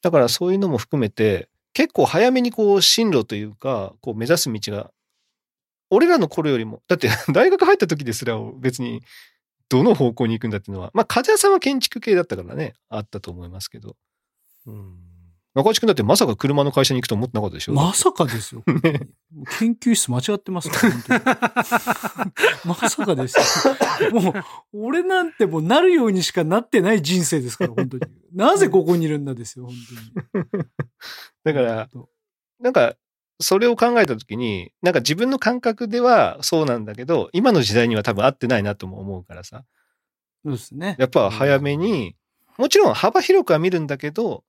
[0.01, 4.91] だからそういうのも含めて、結構早めにこう進路というか、こう目指す道が、
[5.89, 9.01] 俺らの頃よりも、だって 大学入った時ですら別に
[9.69, 13.95] どの方向に行くんだっていうのは、まあ、風谷さんは建築系だったからね、あったと思いますけど。
[14.65, 14.97] うん。
[15.53, 17.73] 中地君だってまさか車の会社に行くと思ってなかったでしょ？
[17.73, 18.63] まさかですよ。
[18.65, 18.99] 本当にも
[19.43, 20.87] う研究室間違ってますか？
[20.87, 21.21] ら、本当に
[22.65, 23.67] まさかです
[24.05, 24.11] よ。
[24.11, 24.33] もう、
[24.73, 28.03] 俺なんてもうなるようにしかなってない人生ですから、本当に。
[28.33, 29.75] なぜここにいるんだですよ、本
[30.33, 30.45] 当に。
[31.43, 31.89] だから、
[32.59, 32.95] なんか、
[33.41, 39.63] それを考えたときに、なんか自分の感覚ではそうなんだけど、今の時代には多分合ってないなとも思うからさ。
[40.45, 40.95] そうですね。
[40.99, 42.15] やっぱ早めに、
[42.57, 44.43] もちろん幅広くは見るんだけど、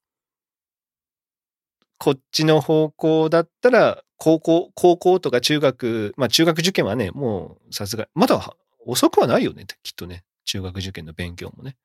[2.03, 10.25] こっちの方向だったら、高校、高校とか中学、まあ中学受験はね、もうさすが、まだ遅くはないよね、きっとね。
[10.45, 11.77] 中学受験の勉強もね。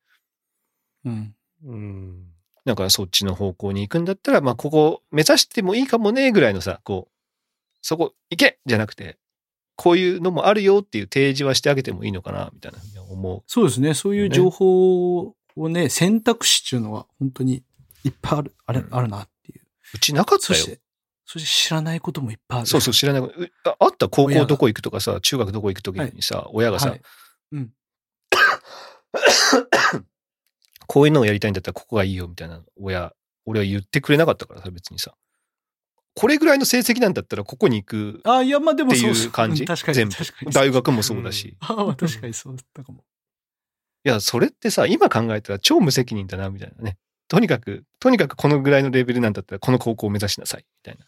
[1.04, 1.34] うん。
[1.64, 2.24] うん。
[2.64, 7.12] だからそっちの方向に行くんだったら、まあここ目指してもいいかもね、ぐらいのさ、こう、
[7.80, 9.18] そこ行けじゃなくて、
[9.76, 13.44] こういうのもあるよっていう提示はしてあげてもいいのかな、みたいなふうに思う。
[13.46, 13.94] そうですね。
[13.94, 15.20] そういう情報
[15.54, 17.62] をね、選択肢っていうのは本当に
[18.02, 19.28] いっぱいある、あれ、うんあるなっ
[19.94, 19.96] う。
[19.96, 21.44] うちなかったよそし。
[21.44, 22.66] て、知らないこともいっぱいある。
[22.66, 23.22] そうそう、知らない。
[23.22, 27.02] うああった高校どこ行くとかさ、中学どこ行くときにさ、親がさ、はい。
[27.52, 27.72] うん。
[30.86, 33.12] こういうのをやりたいんだったらここがいいよみたいな親、
[33.44, 35.14] 俺は言ってくれなかったからさ、別にさ。
[36.14, 39.62] これぐらいの成績なんだったらここに行くあ、いや、まあでもってそういう感じ？
[39.62, 39.94] ん確かに。
[39.94, 40.52] 全部確かに。
[40.52, 41.56] 大学もそうだし。
[41.60, 43.04] ああ、確かにそうだったかも。
[44.04, 46.98] いや、それってさ、今考えたら超無責任だな、みたいなね。
[47.28, 51.06] とにかく、とにかくこのぐらいのレベルなんだったらこの高校を目指しなさい、みたいな。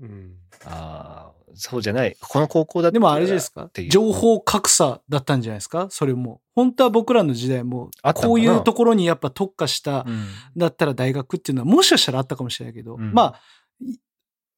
[0.00, 0.36] うん。
[0.64, 2.16] ああ、そうじゃない。
[2.20, 3.70] この高校だったらでもあれですか？
[3.88, 5.88] 情報格差だったんじゃないですか？
[5.90, 6.40] それも。
[6.54, 10.26] 本当は僕らの時代もこういうところにやっぱ特化したうん
[10.56, 13.40] だったら大学っていうのはもしかしたらあったかもしれないけど、うんまあ、
[13.80, 13.98] い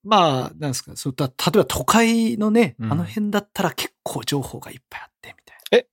[0.04, 5.86] まあ、なんですか、そうた例えば都会のね、うんあの辺だったら結構情報がいっぱいあってみたい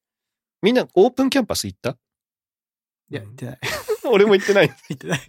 [0.61, 1.89] みんなオープンキャンパス行った？
[1.91, 1.97] な。
[3.09, 3.59] いや、言ってない。
[4.11, 4.67] 俺も行ってない。
[4.89, 5.19] 言ってない。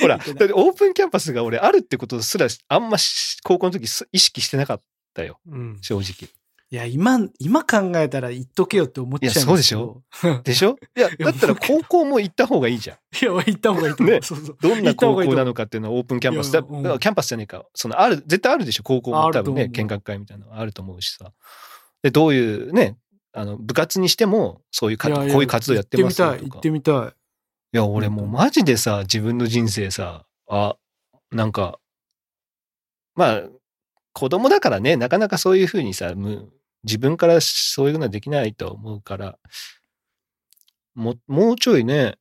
[0.00, 4.82] ほら、オープンキャンパスが俺あるってことすらあんまし高校の時す意識してなかっ
[5.14, 5.78] たよ、うん。
[5.82, 6.30] 正直。
[6.70, 10.02] いや、今、今考えたら言っとけよって思っちゃいますいやそうでしょ
[10.42, 10.76] でしょ？
[10.96, 12.96] いや、だったら高校も行った方がいいじゃん。
[12.96, 14.14] いや、行った方がいいと思う。
[14.14, 14.56] ねそうそう。
[14.58, 16.62] どんな高校なのかっていうのはオープンキャンパスだ。
[16.62, 17.66] キャンパスじゃねえか。
[17.74, 21.32] そのある、絶対あるでしょ、高校も多分ね、見学会みたいなのあると思うしさ。
[22.02, 22.96] で、どういうね、
[23.34, 27.21] あの、部活にしても、そういうか、こういう活動やってますよとか行ってみたい、行ってみたい。
[27.74, 30.76] いや、俺もうマジでさ、自分の人生さ、あ、
[31.30, 31.78] なんか、
[33.14, 33.42] まあ、
[34.12, 36.50] 子供だからね、なかなかそういうふうにさ、む
[36.84, 39.38] 自分からそういうのはできないと思うから、
[40.94, 42.16] も、もうちょいね、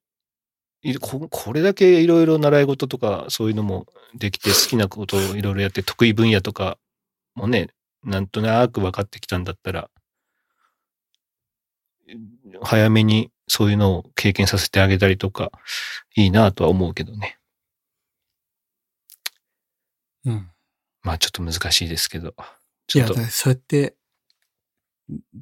[0.84, 3.86] いここれだけいろいろ習い事とかそういうのも
[4.16, 6.78] できて好きなことをいろいろやって得意分野とか
[7.36, 7.70] もね、
[8.04, 9.90] なんとなく分かってきたんだったら、
[12.62, 15.52] 早めにそういうのを経験させてあげたりとか、
[16.16, 17.38] いいなとは思うけどね。
[20.24, 20.50] うん。
[21.04, 22.34] まあちょっと難しいですけど。
[22.96, 23.98] いや、ちょっとだ、そうやって、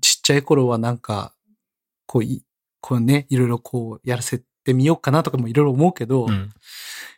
[0.02, 1.36] ちっちゃい頃はなんか、
[2.08, 2.44] こうい、
[2.82, 6.32] こうね、いろいろこう、やらせてみようかなとかもいろいろ思うけど、うん。
[6.32, 6.50] やっ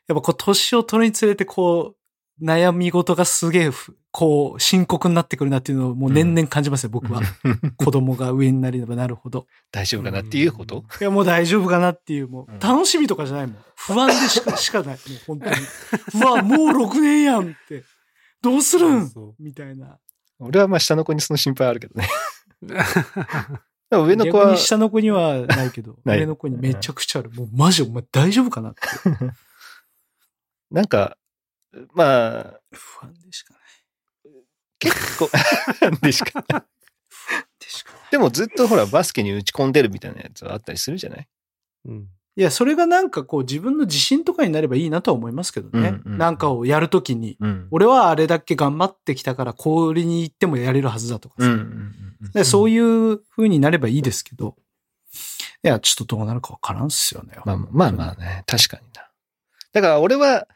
[0.07, 2.00] ぱこう、年を取るにつれてこう、
[2.41, 7.21] 悩み事がすげえふ、こう、深刻になってくるなっていうのをもう年々感じますよ、僕は。
[7.77, 9.47] 子供が上になればなるほど。
[9.71, 10.83] 大丈夫かなっていうこと？
[10.99, 13.57] いや、もう大丈夫かなっていう、もうんう、楽しみとかじゃないもん。
[13.75, 14.95] 不安でしか、 しかない。
[14.95, 15.55] もう本当に。
[16.15, 17.83] うわ、もう6年やんって。
[18.41, 19.11] どうするん？
[19.39, 19.97] みたいな。
[20.39, 22.07] 俺はまあ下の子にその心配あるけどね。
[23.91, 27.31] 上の子は下の子にはないけど、 上の子にめちゃくちゃある。
[27.31, 28.79] もうマジお前大丈夫かなって。
[30.71, 31.17] なんか、
[31.93, 33.63] まあ、不安でしかない。
[34.79, 35.29] 結構、
[36.01, 36.41] でしか。
[37.59, 38.01] でしかない。
[38.11, 41.27] でもずっとほら、バスケに打ち込んでるみたいなやつはあったりするじゃない？
[41.85, 42.07] うん。
[42.37, 45.89] いや、それがなんかこう自分の自信とかになればいいなとは思いますけどね。
[46.05, 47.67] うんうんなんかをやるときに、うん。
[47.71, 51.47] 俺はあれだけ頑張ってきたから氷に行ってもやれるはずだとかさ。
[51.47, 52.31] うんうんうんうん。
[52.31, 54.55] でそういう風になればいいですけど、
[55.63, 57.33] いや、ちょっとどうなるかわからんっすよね。
[57.45, 59.07] まあまあまあね、確かにな。
[59.73, 60.47] だから俺は、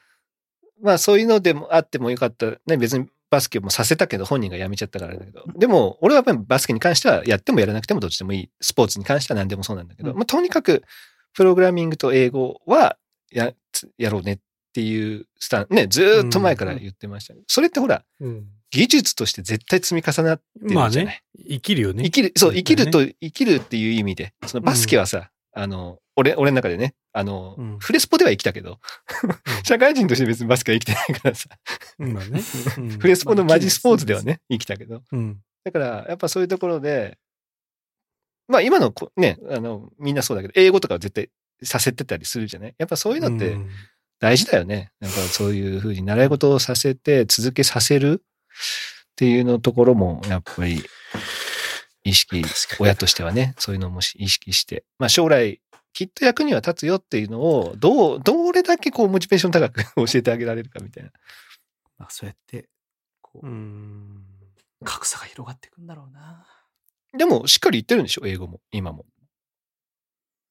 [0.85, 2.45] まあそういうのでもあってもよかった。
[2.67, 5.43] ね、別にバスケもさせたけど本人が辞めちゃったからだけど。
[5.55, 8.49] でも俺はやっぱりバスケに関してはやってもやらなくてもどっちでもいい。
[8.61, 10.83] スポーツに関しては何でもそうなんだけど、うんまあとにかく
[11.33, 12.97] プログラミングと英語は
[13.31, 14.39] や、つやろうねっ
[14.73, 18.45] ていうスタン、ね、ずーっと前から言ってましたけど、それってほら、うん。
[18.71, 20.75] 技術として絶対積み重なってるじゃない。
[20.75, 22.03] まあね、生きるよね。
[22.03, 28.79] 生きる、そう、生きるねと、生きるっていう意味で、そのバスケはさ、あの、俺、俺の中でね、あの、うんフレスポでは生きたけど、
[29.63, 31.47] 社会人として別にバスケは生きてないからさ、
[31.99, 32.41] うんまあね。
[32.77, 35.01] うんフレスポのマジスポーツではね、生きたけど。
[35.11, 35.39] うん。
[35.63, 37.17] だから、やっぱそういうところで、
[38.47, 41.29] まあ今のこね、あの、みんなそうだけど、英語とかは絶対
[41.63, 42.75] させてたりするじゃない？
[42.77, 43.69] やっぱそういうのってうん
[44.19, 44.91] 大事だよね。
[44.99, 50.83] なんかそういうふうに習い事をさせて続けさせるっていうのところも、やっぱり
[52.03, 52.43] 意識、
[52.79, 55.59] 親としてはね、そういうのもし意識して、まあ将来、
[55.95, 61.11] きっと役には立つよっていうのを、どう、どれだけこう、モチベーション高く 教えてあげられるかみたいな。
[61.97, 62.67] まあそうやって、
[63.21, 64.25] こうう、ん。
[64.83, 66.45] 格差が広がっていくんだろうな。
[67.17, 69.05] でも、しっかり言ってるんでしょ英語も、今も。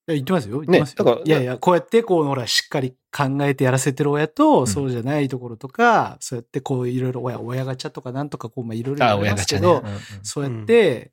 [0.07, 0.61] いや、言ってますよ。
[0.61, 1.05] 言ってますよ。
[1.05, 9.67] だからいやいや、こうやって、こう、ほら、しっかり考えてやらせてる親と、んそうじゃないところとか、そうやって、こう、いろいろ、親、親ガチャとかなんとか、こう、まあ、いろいろあ、言われ親ガチャね。
[9.67, 11.11] ますけど、うんうんそうやって、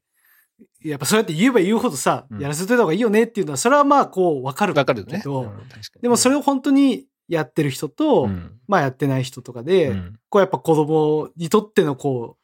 [0.82, 4.74] やっぱそうやって言えば言うほどさ、うんやらせてた方がいいよねっていうのは、それはまあ、こう、わかる。
[4.74, 4.84] け
[5.18, 5.50] ど、うん
[6.00, 12.42] でもそれを本当にやってる人と、うんまあやってない人とかで、うんこうやっぱ子供にとってのこう、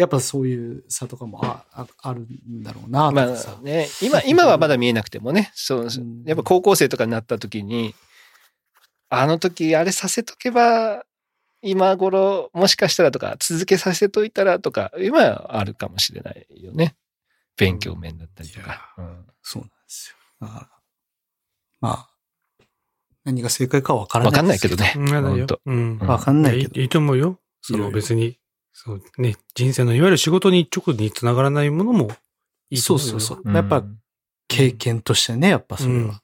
[0.00, 3.22] やっぱそういう差とかもあああるんだろうなとま。
[3.22, 3.26] あ
[3.62, 7.94] ね、今、今はまだ見えなくてもね、そううん、やっぱ高校生とかになった時に、
[9.10, 11.04] あの時あれさせとけば、
[11.62, 16.94] 今頃もしかしたらとか、続けさせといたらとか、今はあるかもしれないよね。
[17.60, 18.94] 勉強面だったりとか。
[18.98, 20.46] うんそうなんですよ。
[20.46, 20.68] だから、
[21.80, 22.08] まあ、
[23.24, 24.32] 何が正解かはわからない。
[24.32, 24.76] わかんないけど。
[24.76, 24.94] ね。
[24.96, 25.60] うんやだよほんと。
[25.64, 25.98] うん。
[25.98, 26.80] わかんないけど。
[26.80, 27.38] いいいと思うよ。
[27.62, 28.38] その別に、
[28.72, 32.10] そうね、人生のいわゆる仕事に直につながらないものも
[32.70, 33.42] いいと思よそうそうそう。
[33.44, 33.84] うんやっぱ
[34.48, 36.22] 経験としてね、やっぱそれは。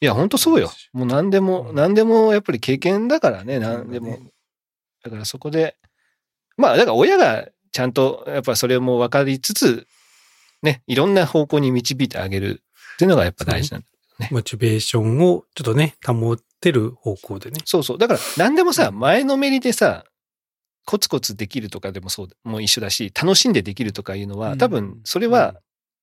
[0.00, 0.70] いや、ほんとそうよ。
[0.92, 4.18] もう何でも、うん何でもやっぱり経験だからね、何でも。
[5.02, 5.76] だからそこで、
[6.56, 9.86] まあ、だから親がちゃんと、やっぱそれも分かりつつ、
[10.62, 12.62] ね、いろんな方向に導いてあげる
[12.94, 13.86] っていうのがやっぱ大事なんだ。
[14.30, 17.60] モチベーションをちょっとね、保ってる方向でね。
[17.64, 17.98] そうそう。
[17.98, 20.04] だから何でもさ、前のめりでさ、
[20.84, 25.60] コツコツできるとかでもそう、もう一緒だし、楽しんでできるとかいうのは、うん多分それは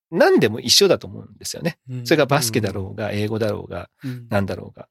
[0.09, 1.77] 何でも一緒だと思うんですよね。
[2.05, 4.87] それがバスケだろうが、英語だろうが、うんなんだろうが。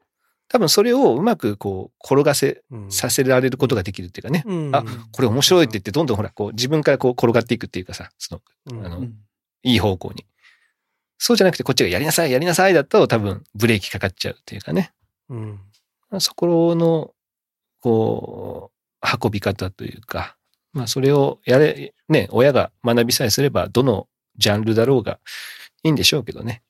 [0.49, 4.45] 多分それをうまくこう、転がせ、うんさせられることができるっていうかね。
[4.47, 8.43] うんあこれ面白いって言って、どんどんほら、こう、自分からこう、転がっていくっていうかさ、その、
[8.79, 9.15] うんあのうん
[9.67, 10.25] いい方向に。
[11.19, 14.93] そうじゃなくて、こっちがやりなさい、やりなさいだと、多分、ブレーキかかっちゃうっていうかね。
[15.29, 15.61] うん
[16.21, 17.13] そこの、
[17.81, 18.71] こ
[19.03, 20.37] う、運び方というか、
[20.73, 25.19] まあ、それをやれ、ね、親が学びさえすれば、どのジャンルだろうが
[25.83, 26.63] いいんでしょうけどね。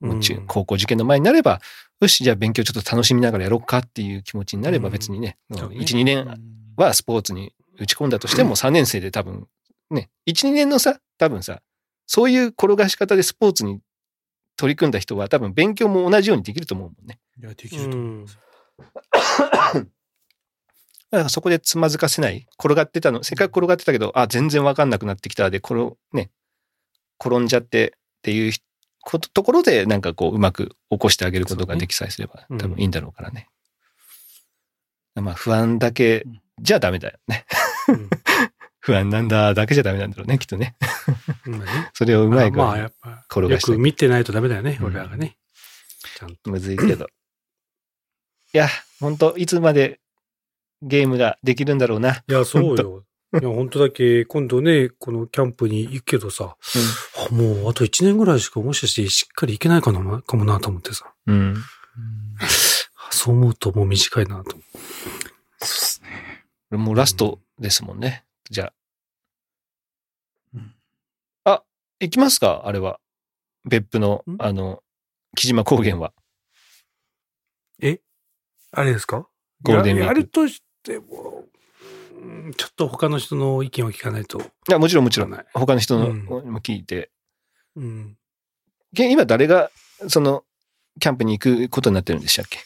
[0.00, 1.60] もうん高校受験の前になれば、
[2.00, 6.38] よし、じゃあ勉強ちょっと楽しみながらやろうかっていう気持ちになればうん別にね、そうね1、2年
[6.76, 9.46] はスポーツに打ち込んだとしても3年生で多分、
[9.90, 11.62] ね、1、2年のさ、多分さ、
[12.06, 13.80] そういう転がし方でスポーツに
[14.56, 17.18] 取り組んだ人は多分勉強も同じようにできると思うもんね。
[17.40, 18.38] いや、できると思います。
[21.10, 22.46] だからそこでつまずかせない。
[22.58, 26.30] 転がってたの、せっかく転がってたけど、あ、全然わかんなくなってきたで、転、ね、
[27.24, 28.52] 転んじゃってっていう
[29.00, 33.48] ことところで、なんかこう、うまく起こしてあげることができさえすれば、うん多分いいんだろうからね。
[35.14, 36.26] まあ、不安だけ
[36.60, 37.46] じゃダメだよね。
[37.88, 38.10] うん
[38.84, 40.76] 不安なんだだけじゃダメなんだろうね、きっとね。
[41.46, 45.38] まあね それをうまい具まあ、合にやっぱ、よ転がしてく見てないとダメだよね、うん俺らがね。
[46.18, 46.50] ちゃんと。
[46.50, 47.06] むずいけど。
[47.06, 47.08] い
[48.52, 48.68] や、
[49.00, 50.00] 本当いつまで
[50.82, 52.22] ゲームができるんだろうな。
[52.28, 53.04] いや、そうよ。
[53.32, 56.54] いや、本当だけ、今度ね、このキャンプに行くけどさ、
[57.30, 61.10] あもうあと1年ぐらいしかもしかしてしっかり行けないかな、かもなと思ってさ。
[61.26, 61.36] うん。
[61.36, 61.64] うん。
[63.10, 66.02] そう思うともう短いなと思そうです
[66.70, 66.76] ね。
[66.76, 68.24] もうラストですもんね。
[68.50, 68.72] じゃあ。
[70.54, 70.74] うん
[71.44, 71.62] あ、
[72.00, 72.62] 行きますか？
[72.64, 73.00] あれは。
[73.64, 74.82] 別府のん、あの、
[75.36, 76.12] 木島高原は。
[77.80, 78.00] え？
[78.72, 79.26] あれですか？
[79.62, 81.44] ゴールデンウィークあれとしても、
[82.12, 84.40] うんちょっと他の人の意見を聞かないと。
[84.40, 85.44] いや、もちろんもちろん。
[85.54, 87.10] 他の人のうんも聞いて。
[87.76, 88.16] うん。
[88.94, 89.70] け今誰が、
[90.08, 90.44] その、
[91.00, 92.58] キャンプに行くことになってるんでしたっけ？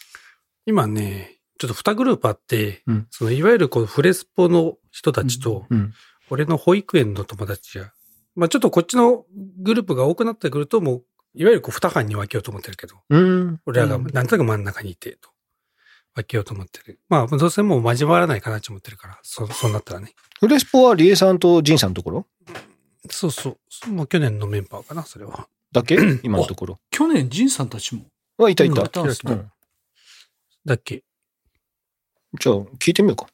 [0.66, 5.92] 今ね、ちょっと2グループあって、うんそのいわゆるこのフレスポの人たちと、うん。
[6.30, 7.92] 俺の保育園の友達が、
[8.36, 9.24] まあちょっとこっちの
[9.60, 11.04] グループが多くなってくると、もう、
[11.34, 13.60] いわゆるこう2班に分けようと思ってるけど、うん。
[13.66, 15.30] 俺らがうんなんとなく真ん中にいて、と。
[16.14, 17.00] 分けようと思ってる。
[17.08, 20.14] まあ、どうせもう交わらないかなと思ってるから、そそうなったらね。
[20.40, 22.26] フレスポはリエさんとジンさんのところ？
[23.10, 23.56] そうそ
[23.86, 23.90] う。
[23.90, 25.48] もう去年のメンバーかな、それは。
[25.72, 25.96] だけ？
[26.22, 26.80] 今のところ。
[26.90, 28.04] 去年、ジンさんたちも？
[28.36, 28.82] はいたいた。
[28.82, 29.50] うん
[30.64, 31.02] だっけ
[32.38, 33.26] じゃあ、聞いてみようか。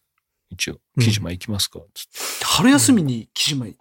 [0.50, 0.74] 一応。
[0.96, 2.04] うん木島行きますか、つっ
[2.38, 3.76] て春休みに木島行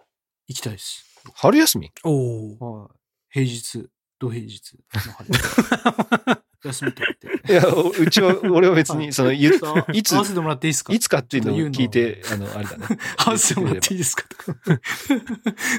[0.48, 1.04] きたいです。
[1.36, 1.90] 春休み？
[2.02, 2.10] お
[2.58, 2.80] お。
[2.82, 2.88] はい。
[3.30, 3.88] 平日、
[4.18, 5.30] 土平日の春
[6.64, 7.52] 休み取って。
[7.52, 10.92] いや、おうちは、俺は別に、その、言うさあいつ合わせてもらっていいですか？
[10.92, 12.86] いつかっていうのを聞いて、あの、あれだね。
[13.24, 14.24] 合わせてもらっていいですか？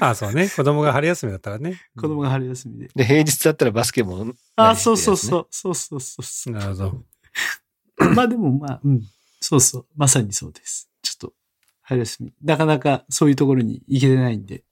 [0.00, 0.48] あ、そうね。
[0.48, 1.80] 子供が春休みだったらね。
[1.96, 2.88] 子供が春休みで。
[2.94, 5.46] で、平日だったらバスケも、あ、そうそうそう。
[5.50, 6.54] そうそうそうそう。
[6.54, 7.04] なるほど。
[8.14, 9.02] まあでもまあ、うん。
[9.48, 9.86] そうそう。
[9.94, 10.90] まさにそうです。
[11.02, 11.32] ちょっと、
[11.82, 12.32] 春休み。
[12.42, 14.64] なかなかそういうところに行けてないんで、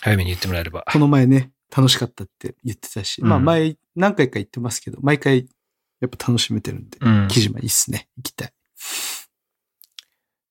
[0.00, 0.84] 早めに言ってもらえれば。
[0.90, 5.46] この前ね、楽しかったって言ってたし、うんまあ前、何回か言ってますけど、毎回、
[6.00, 7.28] やっぱ楽しめてるんで、うん。
[7.28, 8.08] 木島いいっすね。
[8.16, 8.52] 行きたい。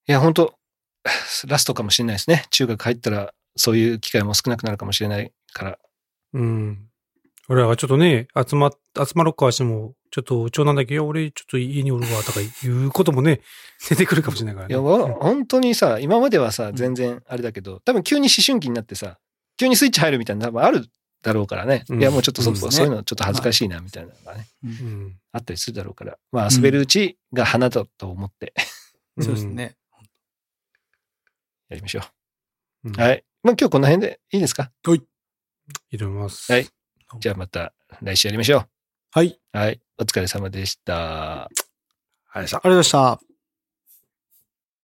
[0.07, 0.55] いや、本当
[1.47, 2.45] ラストかもしれないですね。
[2.51, 5.79] 中学入ったら、そういう機会も少なくなるかもしれないから。
[6.33, 6.89] うん。
[7.47, 13.41] 俺らがちょっとね、集ま、集まろっかしても、ちょっと長男だけ、いや、俺ちょっと家におるわ、とかいうこともね、
[13.89, 14.73] 出てくるかもしれないからね。
[14.73, 19.19] いや、わ本当にさ、今まではさ、全然あれだけど、多分急に思春期になってさ、
[19.57, 20.89] 急にスイッチ入るみたいなの多分ある
[21.21, 21.83] だろうからね。
[21.89, 25.19] うんいや、もうちょっとそうそういうのちょっと恥ずかしいな、みたいなのがね、うん。
[25.33, 26.17] あったりするだろうから。
[26.31, 28.53] まあ、遊べるうちが花だと思って
[29.19, 29.75] そうですね。
[31.67, 32.03] やりましょ
[32.85, 32.91] う。
[32.93, 33.25] はい。
[33.43, 34.71] まあ、今日この辺でいいですか？
[34.85, 36.49] 挑みます。
[36.53, 36.69] はい。
[37.19, 38.65] じゃあまた来週やりましょ
[39.11, 39.27] はい。
[39.27, 39.57] う。
[39.57, 39.81] はい。
[39.97, 40.93] お疲れ様でした。
[40.93, 41.49] は
[42.35, 43.34] い、ありがとうございました。